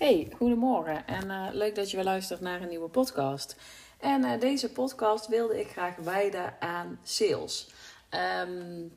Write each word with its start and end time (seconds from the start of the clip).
Hey, 0.00 0.28
goedemorgen 0.36 1.06
en 1.06 1.26
uh, 1.26 1.46
leuk 1.52 1.74
dat 1.74 1.90
je 1.90 1.96
weer 1.96 2.04
luistert 2.04 2.40
naar 2.40 2.62
een 2.62 2.68
nieuwe 2.68 2.88
podcast. 2.88 3.56
En 3.98 4.24
uh, 4.24 4.40
deze 4.40 4.70
podcast 4.70 5.28
wilde 5.28 5.60
ik 5.60 5.68
graag 5.68 5.96
wijden 5.96 6.54
aan 6.60 6.98
sales. 7.02 7.68
Um, 8.44 8.92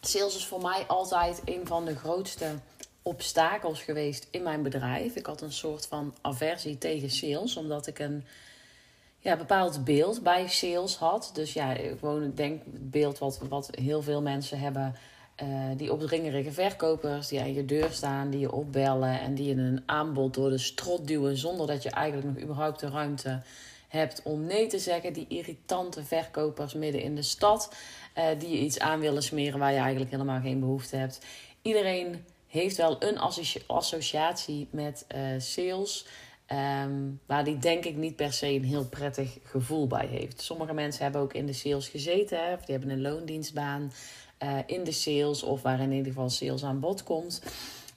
sales 0.00 0.36
is 0.36 0.46
voor 0.46 0.60
mij 0.60 0.84
altijd 0.86 1.42
een 1.44 1.66
van 1.66 1.84
de 1.84 1.96
grootste 1.96 2.54
obstakels 3.02 3.82
geweest 3.82 4.28
in 4.30 4.42
mijn 4.42 4.62
bedrijf. 4.62 5.14
Ik 5.14 5.26
had 5.26 5.40
een 5.40 5.52
soort 5.52 5.86
van 5.86 6.14
aversie 6.20 6.78
tegen 6.78 7.10
sales, 7.10 7.56
omdat 7.56 7.86
ik 7.86 7.98
een 7.98 8.24
ja, 9.18 9.36
bepaald 9.36 9.84
beeld 9.84 10.22
bij 10.22 10.48
sales 10.48 10.96
had. 10.96 11.30
Dus 11.34 11.52
ja, 11.52 11.74
gewoon 11.74 12.32
denk 12.34 12.62
het 12.64 12.90
beeld 12.90 13.18
wat, 13.18 13.38
wat 13.48 13.68
heel 13.80 14.02
veel 14.02 14.22
mensen 14.22 14.58
hebben 14.58 14.96
uh, 15.42 15.48
die 15.76 15.92
opdringerige 15.92 16.52
verkopers 16.52 17.28
die 17.28 17.40
aan 17.40 17.54
je 17.54 17.64
deur 17.64 17.90
staan, 17.90 18.30
die 18.30 18.40
je 18.40 18.52
opbellen 18.52 19.20
en 19.20 19.34
die 19.34 19.46
je 19.46 19.54
een 19.54 19.82
aanbod 19.86 20.34
door 20.34 20.50
de 20.50 20.58
strot 20.58 21.06
duwen 21.06 21.36
zonder 21.36 21.66
dat 21.66 21.82
je 21.82 21.90
eigenlijk 21.90 22.34
nog 22.34 22.42
überhaupt 22.42 22.80
de 22.80 22.88
ruimte 22.88 23.42
hebt 23.88 24.20
om 24.24 24.46
nee 24.46 24.66
te 24.66 24.78
zeggen. 24.78 25.12
Die 25.12 25.26
irritante 25.28 26.04
verkopers 26.04 26.74
midden 26.74 27.02
in 27.02 27.14
de 27.14 27.22
stad 27.22 27.74
uh, 28.18 28.24
die 28.38 28.50
je 28.50 28.58
iets 28.58 28.78
aan 28.78 29.00
willen 29.00 29.22
smeren 29.22 29.58
waar 29.58 29.72
je 29.72 29.78
eigenlijk 29.78 30.10
helemaal 30.10 30.40
geen 30.40 30.60
behoefte 30.60 30.96
hebt. 30.96 31.20
Iedereen 31.62 32.24
heeft 32.46 32.76
wel 32.76 33.02
een 33.02 33.18
associatie 33.66 34.68
met 34.70 35.06
uh, 35.14 35.20
sales. 35.38 36.06
Um, 36.84 37.20
waar 37.26 37.44
die 37.44 37.58
denk 37.58 37.84
ik 37.84 37.96
niet 37.96 38.16
per 38.16 38.32
se 38.32 38.46
een 38.46 38.64
heel 38.64 38.88
prettig 38.88 39.38
gevoel 39.42 39.86
bij 39.86 40.06
heeft. 40.06 40.40
Sommige 40.42 40.72
mensen 40.72 41.02
hebben 41.02 41.20
ook 41.20 41.32
in 41.32 41.46
de 41.46 41.52
sales 41.52 41.88
gezeten, 41.88 42.44
hè, 42.44 42.52
of 42.54 42.64
die 42.64 42.76
hebben 42.76 42.90
een 42.90 43.00
loondienstbaan. 43.00 43.92
Uh, 44.42 44.58
in 44.66 44.84
de 44.84 44.92
sales 44.92 45.42
of 45.42 45.62
waar 45.62 45.80
in 45.80 45.92
ieder 45.92 46.12
geval 46.12 46.30
sales 46.30 46.64
aan 46.64 46.80
bod 46.80 47.02
komt. 47.02 47.42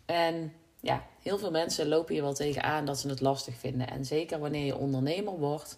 En 0.05 0.53
ja, 0.79 1.05
heel 1.21 1.37
veel 1.37 1.51
mensen 1.51 1.87
lopen 1.87 2.13
hier 2.13 2.23
wel 2.23 2.33
tegenaan 2.33 2.85
dat 2.85 2.99
ze 2.99 3.07
het 3.07 3.21
lastig 3.21 3.55
vinden. 3.55 3.89
En 3.89 4.05
zeker 4.05 4.39
wanneer 4.39 4.65
je 4.65 4.77
ondernemer 4.77 5.37
wordt. 5.37 5.75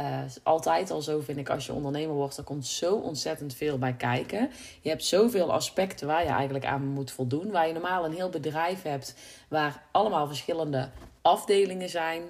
Uh, 0.00 0.20
altijd 0.42 0.90
al 0.90 1.02
zo 1.02 1.20
vind 1.20 1.38
ik 1.38 1.50
als 1.50 1.66
je 1.66 1.72
ondernemer 1.72 2.14
wordt, 2.14 2.36
er 2.36 2.44
komt 2.44 2.66
zo 2.66 2.94
ontzettend 2.94 3.54
veel 3.54 3.78
bij 3.78 3.94
kijken. 3.94 4.50
Je 4.80 4.88
hebt 4.88 5.04
zoveel 5.04 5.52
aspecten 5.52 6.06
waar 6.06 6.22
je 6.22 6.28
eigenlijk 6.30 6.64
aan 6.64 6.86
moet 6.86 7.10
voldoen. 7.10 7.50
Waar 7.50 7.66
je 7.66 7.72
normaal 7.72 8.04
een 8.04 8.14
heel 8.14 8.28
bedrijf 8.28 8.82
hebt 8.82 9.14
waar 9.48 9.82
allemaal 9.90 10.26
verschillende 10.26 10.90
afdelingen 11.22 11.88
zijn. 11.88 12.22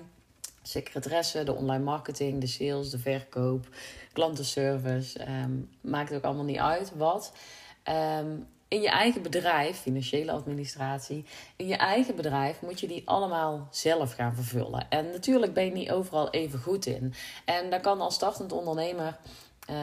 Secretaresse, 0.62 1.44
de 1.44 1.54
online 1.54 1.84
marketing, 1.84 2.40
de 2.40 2.46
sales, 2.46 2.90
de 2.90 2.98
verkoop, 2.98 3.68
klantenservice. 4.12 5.20
Um, 5.20 5.70
maakt 5.80 6.14
ook 6.14 6.24
allemaal 6.24 6.44
niet 6.44 6.58
uit 6.58 6.92
wat. 6.96 7.32
Um, 7.88 8.46
in 8.72 8.80
je 8.80 8.88
eigen 8.88 9.22
bedrijf, 9.22 9.76
financiële 9.76 10.32
administratie, 10.32 11.24
in 11.56 11.66
je 11.66 11.76
eigen 11.76 12.16
bedrijf 12.16 12.62
moet 12.62 12.80
je 12.80 12.86
die 12.86 13.02
allemaal 13.04 13.68
zelf 13.70 14.14
gaan 14.14 14.34
vervullen. 14.34 14.86
En 14.88 15.10
natuurlijk 15.10 15.54
ben 15.54 15.64
je 15.64 15.70
niet 15.70 15.90
overal 15.90 16.30
even 16.30 16.58
goed 16.58 16.86
in. 16.86 17.14
En 17.44 17.70
daar 17.70 17.80
kan 17.80 18.00
als 18.00 18.14
startend 18.14 18.52
ondernemer 18.52 19.18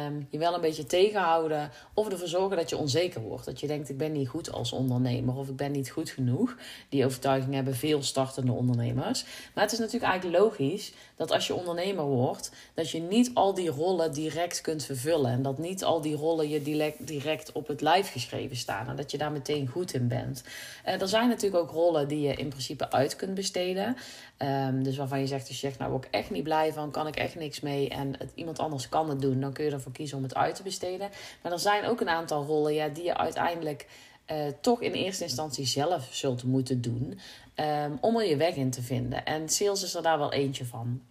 um, 0.05 0.27
je 0.29 0.37
wel 0.37 0.53
een 0.53 0.61
beetje 0.61 0.85
tegenhouden 0.85 1.71
of 1.93 2.09
ervoor 2.09 2.27
zorgen 2.27 2.57
dat 2.57 2.69
je 2.69 2.77
onzeker 2.77 3.21
wordt. 3.21 3.45
Dat 3.45 3.59
je 3.59 3.67
denkt, 3.67 3.89
ik 3.89 3.97
ben 3.97 4.11
niet 4.11 4.27
goed 4.27 4.51
als 4.51 4.71
ondernemer 4.71 5.35
of 5.35 5.49
ik 5.49 5.55
ben 5.55 5.71
niet 5.71 5.89
goed 5.89 6.09
genoeg. 6.09 6.55
Die 6.89 7.05
overtuiging 7.05 7.53
hebben 7.53 7.75
veel 7.75 8.03
startende 8.03 8.51
ondernemers. 8.51 9.25
Maar 9.53 9.63
het 9.63 9.73
is 9.73 9.79
natuurlijk 9.79 10.11
eigenlijk 10.11 10.41
logisch 10.41 10.93
dat 11.15 11.31
als 11.31 11.47
je 11.47 11.53
ondernemer 11.55 12.05
wordt, 12.05 12.51
dat 12.73 12.89
je 12.89 13.01
niet 13.01 13.31
al 13.33 13.53
die 13.53 13.69
rollen 13.69 14.13
direct 14.13 14.61
kunt 14.61 14.85
vervullen. 14.85 15.31
En 15.31 15.41
dat 15.41 15.57
niet 15.57 15.83
al 15.83 16.01
die 16.01 16.15
rollen 16.15 16.49
je 16.49 16.61
direct 16.99 17.51
op 17.51 17.67
het 17.67 17.81
lijf 17.81 18.11
geschreven 18.11 18.57
staan. 18.57 18.87
En 18.87 18.95
dat 18.95 19.11
je 19.11 19.17
daar 19.17 19.31
meteen 19.31 19.67
goed 19.67 19.93
in 19.93 20.07
bent. 20.07 20.43
Uh, 20.87 21.01
er 21.01 21.07
zijn 21.07 21.29
natuurlijk 21.29 21.63
ook 21.63 21.71
rollen 21.71 22.07
die 22.07 22.21
je 22.21 22.33
in 22.33 22.47
principe 22.47 22.91
uit 22.91 23.15
kunt 23.15 23.33
besteden. 23.33 23.95
Um, 24.37 24.83
dus 24.83 24.97
waarvan 24.97 25.19
je 25.19 25.27
zegt, 25.27 25.47
als 25.47 25.59
je 25.59 25.67
zegt, 25.67 25.79
nou 25.79 25.95
ik 25.95 26.07
echt 26.11 26.31
niet 26.31 26.43
blij 26.43 26.73
van, 26.73 26.91
kan 26.91 27.07
ik 27.07 27.15
echt 27.15 27.35
niks 27.35 27.59
mee. 27.59 27.89
En 27.89 28.15
iemand 28.35 28.59
anders 28.59 28.89
kan 28.89 29.09
het 29.09 29.21
doen, 29.21 29.39
dan 29.39 29.53
kun 29.53 29.65
je 29.65 29.71
ervoor 29.79 29.97
kiezen 29.97 30.17
om 30.17 30.23
het 30.23 30.35
uit 30.35 30.55
te 30.55 30.63
besteden. 30.63 31.09
Maar 31.41 31.51
er 31.51 31.59
zijn 31.59 31.85
ook 31.85 32.01
een 32.01 32.09
aantal 32.09 32.45
rollen 32.45 32.73
ja, 32.73 32.87
die 32.87 33.03
je 33.03 33.17
uiteindelijk 33.17 33.87
uh, 34.31 34.37
toch 34.61 34.81
in 34.81 34.91
eerste 34.91 35.23
instantie 35.23 35.65
zelf 35.65 36.07
zult 36.11 36.43
moeten 36.43 36.81
doen. 36.81 37.19
Um, 37.55 37.97
om 38.01 38.17
er 38.17 38.25
je 38.25 38.37
weg 38.37 38.55
in 38.55 38.69
te 38.69 38.81
vinden. 38.81 39.25
En 39.25 39.49
sales 39.49 39.83
is 39.83 39.95
er 39.95 40.01
daar 40.01 40.17
wel 40.17 40.33
eentje 40.33 40.65
van. 40.65 41.01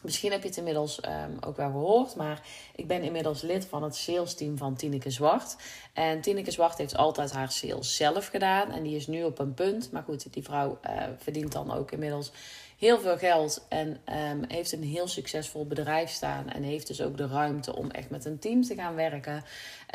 Misschien 0.00 0.32
heb 0.32 0.42
je 0.42 0.48
het 0.48 0.56
inmiddels 0.56 1.00
um, 1.04 1.36
ook 1.40 1.56
wel 1.56 1.70
gehoord, 1.70 2.14
maar 2.14 2.42
ik 2.74 2.86
ben 2.86 3.02
inmiddels 3.02 3.42
lid 3.42 3.64
van 3.64 3.82
het 3.82 3.96
salesteam 3.96 4.58
van 4.58 4.76
Tineke 4.76 5.10
Zwart. 5.10 5.56
En 5.92 6.20
Tineke 6.20 6.50
Zwart 6.50 6.78
heeft 6.78 6.96
altijd 6.96 7.32
haar 7.32 7.52
sales 7.52 7.96
zelf 7.96 8.26
gedaan 8.26 8.70
en 8.72 8.82
die 8.82 8.96
is 8.96 9.06
nu 9.06 9.24
op 9.24 9.38
een 9.38 9.54
punt. 9.54 9.92
Maar 9.92 10.02
goed, 10.02 10.32
die 10.32 10.42
vrouw 10.42 10.78
uh, 10.86 11.02
verdient 11.18 11.52
dan 11.52 11.72
ook 11.72 11.92
inmiddels 11.92 12.32
heel 12.76 13.00
veel 13.00 13.18
geld 13.18 13.66
en 13.68 13.88
um, 13.88 14.44
heeft 14.48 14.72
een 14.72 14.82
heel 14.82 15.08
succesvol 15.08 15.66
bedrijf 15.66 16.10
staan. 16.10 16.48
En 16.48 16.62
heeft 16.62 16.86
dus 16.86 17.00
ook 17.00 17.16
de 17.16 17.26
ruimte 17.26 17.76
om 17.76 17.90
echt 17.90 18.10
met 18.10 18.24
een 18.24 18.38
team 18.38 18.62
te 18.62 18.74
gaan 18.74 18.94
werken. 18.94 19.44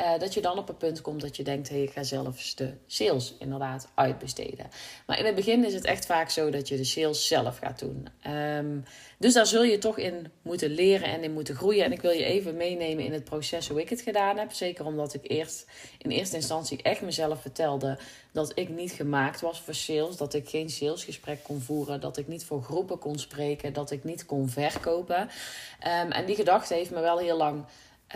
Uh, 0.00 0.18
dat 0.18 0.34
je 0.34 0.40
dan 0.40 0.58
op 0.58 0.68
een 0.68 0.76
punt 0.76 1.00
komt 1.00 1.20
dat 1.20 1.36
je 1.36 1.42
denkt: 1.42 1.68
hé, 1.68 1.74
hey, 1.74 1.84
ik 1.84 1.92
ga 1.92 2.02
zelf 2.02 2.54
de 2.54 2.74
sales 2.86 3.34
inderdaad 3.38 3.88
uitbesteden. 3.94 4.66
Maar 5.06 5.18
in 5.18 5.24
het 5.24 5.34
begin 5.34 5.64
is 5.64 5.74
het 5.74 5.84
echt 5.84 6.06
vaak 6.06 6.30
zo 6.30 6.50
dat 6.50 6.68
je 6.68 6.76
de 6.76 6.84
sales 6.84 7.26
zelf 7.26 7.58
gaat 7.58 7.78
doen. 7.78 8.08
Um, 8.26 8.84
dus 9.18 9.34
daar 9.34 9.46
zul 9.46 9.62
je 9.62 9.78
toch 9.78 9.98
in 9.98 10.32
moeten 10.42 10.70
leren 10.70 11.08
en 11.08 11.22
in 11.22 11.32
moeten 11.32 11.54
groeien. 11.54 11.84
En 11.84 11.92
ik 11.92 12.00
wil 12.00 12.10
je 12.10 12.24
even 12.24 12.56
meenemen 12.56 13.04
in 13.04 13.12
het 13.12 13.24
proces 13.24 13.68
hoe 13.68 13.80
ik 13.80 13.88
het 13.88 14.00
gedaan 14.00 14.38
heb. 14.38 14.52
Zeker 14.52 14.86
omdat 14.86 15.14
ik 15.14 15.30
eerst 15.30 15.66
in 15.98 16.10
eerste 16.10 16.36
instantie 16.36 16.82
echt 16.82 17.02
mezelf 17.02 17.40
vertelde 17.40 17.98
dat 18.32 18.52
ik 18.54 18.68
niet 18.68 18.92
gemaakt 18.92 19.40
was 19.40 19.60
voor 19.60 19.74
sales. 19.74 20.16
Dat 20.16 20.34
ik 20.34 20.48
geen 20.48 20.70
salesgesprek 20.70 21.42
kon 21.42 21.60
voeren. 21.60 22.00
Dat 22.00 22.16
ik 22.16 22.28
niet 22.28 22.44
voor 22.44 22.62
groepen 22.62 22.98
kon 22.98 23.18
spreken. 23.18 23.72
Dat 23.72 23.90
ik 23.90 24.04
niet 24.04 24.26
kon 24.26 24.48
verkopen. 24.48 25.20
Um, 25.20 26.10
en 26.10 26.26
die 26.26 26.36
gedachte 26.36 26.74
heeft 26.74 26.90
me 26.90 27.00
wel 27.00 27.18
heel 27.18 27.36
lang 27.36 27.64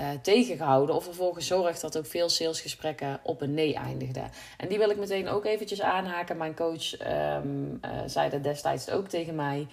uh, 0.01 0.09
tegengehouden. 0.23 0.95
Of 0.95 1.07
ervoor 1.07 1.35
gezorgd 1.35 1.81
dat 1.81 1.99
ook 1.99 2.07
veel 2.07 2.29
salesgesprekken 2.29 3.21
op 3.23 3.41
een 3.41 3.55
nee 3.55 3.75
eindigden. 3.75 4.31
En 4.57 4.69
die 4.69 4.79
wil 4.79 4.91
ik 4.91 4.99
meteen 4.99 5.29
ook 5.29 5.45
eventjes 5.45 5.81
aanhaken. 5.81 6.37
Mijn 6.37 6.55
coach 6.55 7.01
um, 7.01 7.81
uh, 7.85 7.91
zei 8.07 8.31
dat 8.31 8.43
destijds 8.43 8.91
ook 8.91 9.09
tegen 9.09 9.35
mij. 9.35 9.67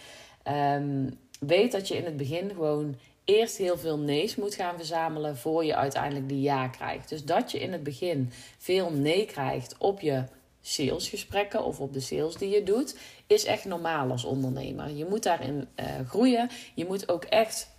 Um, 0.76 1.20
weet 1.40 1.72
dat 1.72 1.88
je 1.88 1.98
in 1.98 2.06
het 2.06 2.18
begin 2.18 2.50
gewoon 2.50 2.96
eerst 3.26 3.58
heel 3.58 3.78
veel 3.78 3.98
nee's 3.98 4.36
moet 4.36 4.56
gaan 4.56 4.76
verzamelen 4.78 5.38
voor 5.38 5.66
je 5.66 5.76
uiteindelijk 5.76 6.30
die 6.30 6.42
ja 6.42 6.68
krijgt. 6.68 7.10
Dus 7.10 7.24
dat 7.24 7.52
je 7.52 7.60
in 7.60 7.72
het 7.72 7.84
begin 7.84 8.32
veel 8.58 8.92
nee 8.92 9.26
krijgt 9.26 9.76
op 9.78 10.00
je 10.00 10.24
salesgesprekken 10.62 11.64
of 11.64 11.80
op 11.80 11.94
de 11.94 12.00
sales 12.00 12.36
die 12.36 12.50
je 12.50 12.64
doet, 12.64 12.98
is 13.28 13.46
echt 13.46 13.66
normaal 13.66 14.12
als 14.12 14.24
ondernemer. 14.24 14.90
Je 14.90 15.06
moet 15.06 15.24
daarin 15.24 15.68
uh, 15.76 15.86
groeien. 16.08 16.50
Je 16.74 16.86
moet 16.86 17.10
ook 17.10 17.24
echt 17.24 17.70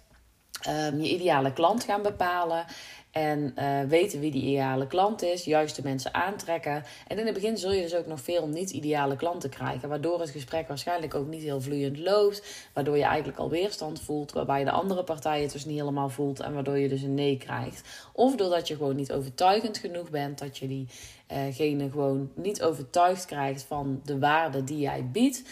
um, 0.68 1.00
je 1.00 1.10
ideale 1.10 1.52
klant 1.52 1.84
gaan 1.84 2.02
bepalen. 2.02 2.64
En 3.14 3.54
uh, 3.58 3.80
weten 3.88 4.20
wie 4.20 4.30
die 4.30 4.42
ideale 4.42 4.86
klant 4.86 5.22
is, 5.22 5.44
juist 5.44 5.76
de 5.76 5.82
mensen 5.82 6.14
aantrekken. 6.14 6.84
En 7.06 7.18
in 7.18 7.24
het 7.24 7.34
begin 7.34 7.58
zul 7.58 7.72
je 7.72 7.82
dus 7.82 7.94
ook 7.94 8.06
nog 8.06 8.20
veel 8.20 8.48
niet-ideale 8.48 9.16
klanten 9.16 9.50
krijgen. 9.50 9.88
Waardoor 9.88 10.20
het 10.20 10.30
gesprek 10.30 10.68
waarschijnlijk 10.68 11.14
ook 11.14 11.26
niet 11.26 11.42
heel 11.42 11.60
vloeiend 11.60 11.98
loopt. 11.98 12.68
Waardoor 12.72 12.96
je 12.96 13.04
eigenlijk 13.04 13.38
al 13.38 13.50
weerstand 13.50 14.00
voelt. 14.00 14.32
Waarbij 14.32 14.64
de 14.64 14.70
andere 14.70 15.04
partij 15.04 15.42
het 15.42 15.52
dus 15.52 15.64
niet 15.64 15.78
helemaal 15.78 16.08
voelt. 16.08 16.40
En 16.40 16.54
waardoor 16.54 16.78
je 16.78 16.88
dus 16.88 17.02
een 17.02 17.14
nee 17.14 17.36
krijgt. 17.36 18.08
Of 18.12 18.36
doordat 18.36 18.68
je 18.68 18.76
gewoon 18.76 18.96
niet 18.96 19.12
overtuigend 19.12 19.78
genoeg 19.78 20.10
bent. 20.10 20.38
Dat 20.38 20.58
je 20.58 20.86
diegene 21.28 21.90
gewoon 21.90 22.30
niet 22.34 22.62
overtuigd 22.62 23.26
krijgt 23.26 23.62
van 23.62 24.00
de 24.04 24.18
waarde 24.18 24.64
die 24.64 24.78
jij 24.78 25.08
biedt. 25.12 25.42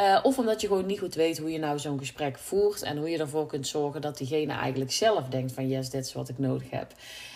Uh, 0.00 0.18
of 0.22 0.38
omdat 0.38 0.60
je 0.60 0.66
gewoon 0.66 0.86
niet 0.86 0.98
goed 0.98 1.14
weet 1.14 1.38
hoe 1.38 1.52
je 1.52 1.58
nou 1.58 1.78
zo'n 1.78 1.98
gesprek 1.98 2.38
voert. 2.38 2.82
En 2.82 2.96
hoe 2.96 3.10
je 3.10 3.18
ervoor 3.18 3.46
kunt 3.46 3.66
zorgen 3.66 4.00
dat 4.00 4.18
diegene 4.18 4.52
eigenlijk 4.52 4.92
zelf 4.92 5.28
denkt 5.28 5.52
van 5.52 5.68
yes, 5.68 5.90
dit 5.90 6.06
is 6.06 6.12
wat 6.12 6.28
ik 6.28 6.38
nodig 6.38 6.70
heb. 6.70 6.92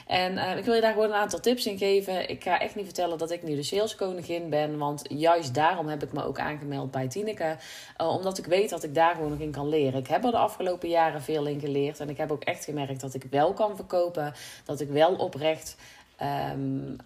En 0.06 0.32
uh, 0.32 0.56
ik 0.56 0.64
wil 0.64 0.74
je 0.74 0.80
daar 0.80 0.92
gewoon 0.92 1.08
een 1.08 1.14
aantal 1.14 1.40
tips 1.40 1.66
in 1.66 1.78
geven. 1.78 2.28
Ik 2.28 2.42
ga 2.42 2.60
echt 2.60 2.74
niet 2.74 2.84
vertellen 2.84 3.18
dat 3.18 3.30
ik 3.30 3.42
nu 3.42 3.54
de 3.54 3.62
saleskoningin 3.62 4.50
ben. 4.50 4.78
Want 4.78 5.02
juist 5.08 5.54
daarom 5.54 5.88
heb 5.88 6.02
ik 6.02 6.12
me 6.12 6.24
ook 6.24 6.38
aangemeld 6.38 6.90
bij 6.90 7.08
Tineke. 7.08 7.56
Uh, 8.00 8.08
omdat 8.08 8.38
ik 8.38 8.46
weet 8.46 8.70
dat 8.70 8.82
ik 8.82 8.94
daar 8.94 9.14
gewoon 9.14 9.30
nog 9.30 9.38
in 9.40 9.50
kan 9.50 9.68
leren. 9.68 10.00
Ik 10.00 10.06
heb 10.06 10.24
er 10.24 10.30
de 10.30 10.36
afgelopen 10.36 10.88
jaren 10.88 11.22
veel 11.22 11.46
in 11.46 11.60
geleerd. 11.60 12.00
En 12.00 12.08
ik 12.08 12.16
heb 12.16 12.32
ook 12.32 12.44
echt 12.44 12.64
gemerkt 12.64 13.00
dat 13.00 13.14
ik 13.14 13.24
wel 13.30 13.52
kan 13.52 13.76
verkopen. 13.76 14.34
Dat 14.64 14.80
ik 14.80 14.88
wel 14.88 15.14
oprecht 15.14 15.76
Um, 16.22 16.96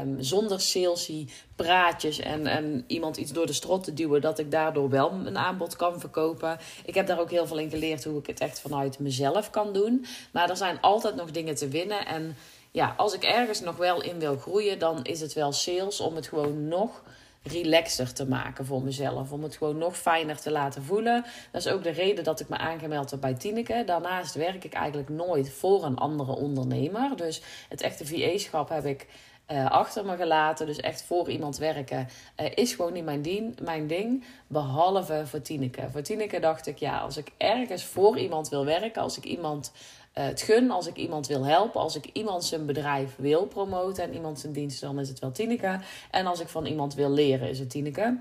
um, 0.00 0.22
zonder 0.22 0.60
salesy 0.60 1.28
praatjes 1.56 2.18
en, 2.18 2.46
en 2.46 2.84
iemand 2.86 3.16
iets 3.16 3.32
door 3.32 3.46
de 3.46 3.52
strot 3.52 3.84
te 3.84 3.94
duwen, 3.94 4.20
dat 4.20 4.38
ik 4.38 4.50
daardoor 4.50 4.90
wel 4.90 5.10
een 5.10 5.38
aanbod 5.38 5.76
kan 5.76 6.00
verkopen. 6.00 6.58
Ik 6.84 6.94
heb 6.94 7.06
daar 7.06 7.20
ook 7.20 7.30
heel 7.30 7.46
veel 7.46 7.58
in 7.58 7.70
geleerd 7.70 8.04
hoe 8.04 8.18
ik 8.18 8.26
het 8.26 8.40
echt 8.40 8.60
vanuit 8.60 8.98
mezelf 8.98 9.50
kan 9.50 9.72
doen. 9.72 10.06
Maar 10.32 10.50
er 10.50 10.56
zijn 10.56 10.80
altijd 10.80 11.14
nog 11.14 11.30
dingen 11.30 11.54
te 11.54 11.68
winnen. 11.68 12.06
En 12.06 12.36
ja, 12.70 12.94
als 12.96 13.14
ik 13.14 13.22
ergens 13.22 13.60
nog 13.60 13.76
wel 13.76 14.02
in 14.02 14.18
wil 14.18 14.36
groeien, 14.36 14.78
dan 14.78 15.04
is 15.04 15.20
het 15.20 15.32
wel 15.32 15.52
sales 15.52 16.00
om 16.00 16.14
het 16.14 16.28
gewoon 16.28 16.68
nog 16.68 17.02
relaxer 17.42 18.12
te 18.12 18.28
maken 18.28 18.66
voor 18.66 18.82
mezelf. 18.82 19.32
Om 19.32 19.42
het 19.42 19.56
gewoon 19.56 19.78
nog 19.78 19.96
fijner 19.96 20.40
te 20.40 20.50
laten 20.50 20.82
voelen. 20.82 21.24
Dat 21.50 21.66
is 21.66 21.72
ook 21.72 21.82
de 21.82 21.90
reden 21.90 22.24
dat 22.24 22.40
ik 22.40 22.48
me 22.48 22.56
aangemeld 22.56 23.10
heb 23.10 23.20
bij 23.20 23.34
Tineke. 23.34 23.82
Daarnaast 23.86 24.34
werk 24.34 24.64
ik 24.64 24.72
eigenlijk 24.72 25.08
nooit 25.08 25.52
voor 25.52 25.84
een 25.84 25.96
andere 25.96 26.32
ondernemer. 26.32 27.16
Dus 27.16 27.42
het 27.68 27.80
echte 27.80 28.06
VA-schap 28.06 28.68
heb 28.68 28.84
ik 28.84 29.06
uh, 29.50 29.70
achter 29.70 30.04
me 30.04 30.16
gelaten. 30.16 30.66
Dus 30.66 30.80
echt 30.80 31.02
voor 31.02 31.30
iemand 31.30 31.58
werken 31.58 32.08
uh, 32.40 32.46
is 32.54 32.74
gewoon 32.74 32.92
niet 32.92 33.04
mijn, 33.04 33.22
dien, 33.22 33.56
mijn 33.62 33.86
ding. 33.86 34.24
Behalve 34.46 35.22
voor 35.26 35.42
Tineke. 35.42 35.90
Voor 35.90 36.02
Tineke 36.02 36.40
dacht 36.40 36.66
ik, 36.66 36.78
ja, 36.78 36.98
als 36.98 37.16
ik 37.16 37.32
ergens 37.36 37.84
voor 37.84 38.18
iemand 38.18 38.48
wil 38.48 38.64
werken, 38.64 39.02
als 39.02 39.16
ik 39.16 39.24
iemand 39.24 39.72
uh, 40.14 40.24
het 40.24 40.42
gun, 40.42 40.70
als 40.70 40.86
ik 40.86 40.96
iemand 40.96 41.26
wil 41.26 41.44
helpen, 41.44 41.80
als 41.80 41.96
ik 41.96 42.10
iemand 42.12 42.44
zijn 42.44 42.66
bedrijf 42.66 43.16
wil 43.16 43.46
promoten 43.46 44.04
en 44.04 44.14
iemand 44.14 44.40
zijn 44.40 44.52
dienst, 44.52 44.80
dan 44.80 44.98
is 44.98 45.08
het 45.08 45.18
wel 45.18 45.32
Tineke. 45.32 45.80
En 46.10 46.26
als 46.26 46.40
ik 46.40 46.48
van 46.48 46.66
iemand 46.66 46.94
wil 46.94 47.10
leren, 47.10 47.48
is 47.48 47.58
het 47.58 47.70
Tineke. 47.70 48.18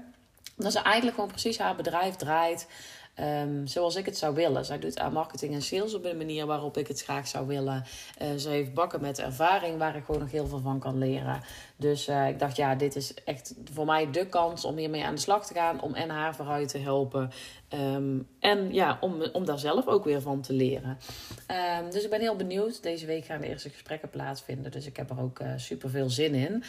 Dat 0.56 0.71
ze 0.71 0.80
eigenlijk 0.80 1.15
gewoon 1.15 1.31
precies 1.31 1.57
haar 1.57 1.75
bedrijf 1.75 2.15
draait. 2.15 2.68
Um, 3.44 3.68
zoals 3.68 3.95
ik 3.95 4.06
het 4.06 4.18
zou 4.18 4.36
willen. 4.36 4.65
Zij 4.65 4.80
doet 4.80 5.00
aan 5.00 5.13
marketing 5.13 5.53
en 5.53 5.62
sales 5.62 5.94
op 5.94 6.06
een 6.06 6.18
manier 6.18 6.45
waarop 6.45 6.77
ik 6.77 6.88
het 6.88 7.03
graag 7.03 7.27
zou 7.27 7.47
willen. 7.47 7.83
Uh, 8.21 8.27
ze 8.38 8.50
heeft 8.50 8.74
bakken 8.74 9.01
met 9.01 9.19
ervaring 9.19 9.77
waar 9.77 9.95
ik 9.95 10.06
gewoon 10.06 10.21
nog 10.21 10.31
heel 10.31 10.47
veel 10.47 10.59
van 10.59 10.80
kan 10.80 10.97
leren. 10.97 11.42
Dus 11.79 12.07
uh, 12.07 12.27
ik 12.27 12.39
dacht, 12.39 12.55
ja, 12.55 12.75
dit 12.75 12.95
is 12.95 13.13
echt 13.25 13.53
voor 13.73 13.85
mij 13.85 14.11
de 14.11 14.25
kans 14.25 14.65
om 14.65 14.77
hiermee 14.77 15.05
aan 15.05 15.15
de 15.15 15.21
slag 15.21 15.45
te 15.45 15.53
gaan. 15.53 15.81
Om 15.81 15.93
en 15.93 16.09
haar 16.09 16.35
vooruit 16.35 16.69
te 16.69 16.77
helpen. 16.77 17.31
Um, 17.73 18.27
en 18.39 18.73
ja, 18.73 18.97
om, 19.01 19.21
om 19.31 19.45
daar 19.45 19.59
zelf 19.59 19.87
ook 19.87 20.03
weer 20.03 20.21
van 20.21 20.41
te 20.41 20.53
leren. 20.53 20.97
Um, 21.81 21.91
dus 21.91 22.03
ik 22.03 22.09
ben 22.09 22.19
heel 22.19 22.35
benieuwd. 22.35 22.83
Deze 22.83 23.05
week 23.05 23.25
gaan 23.25 23.41
de 23.41 23.47
eerste 23.47 23.69
gesprekken 23.69 24.09
plaatsvinden. 24.09 24.71
Dus 24.71 24.85
ik 24.85 24.97
heb 24.97 25.09
er 25.09 25.21
ook 25.21 25.39
uh, 25.39 25.47
super 25.55 25.89
veel 25.89 26.09
zin 26.09 26.33
in. 26.33 26.53
Um, 26.53 26.63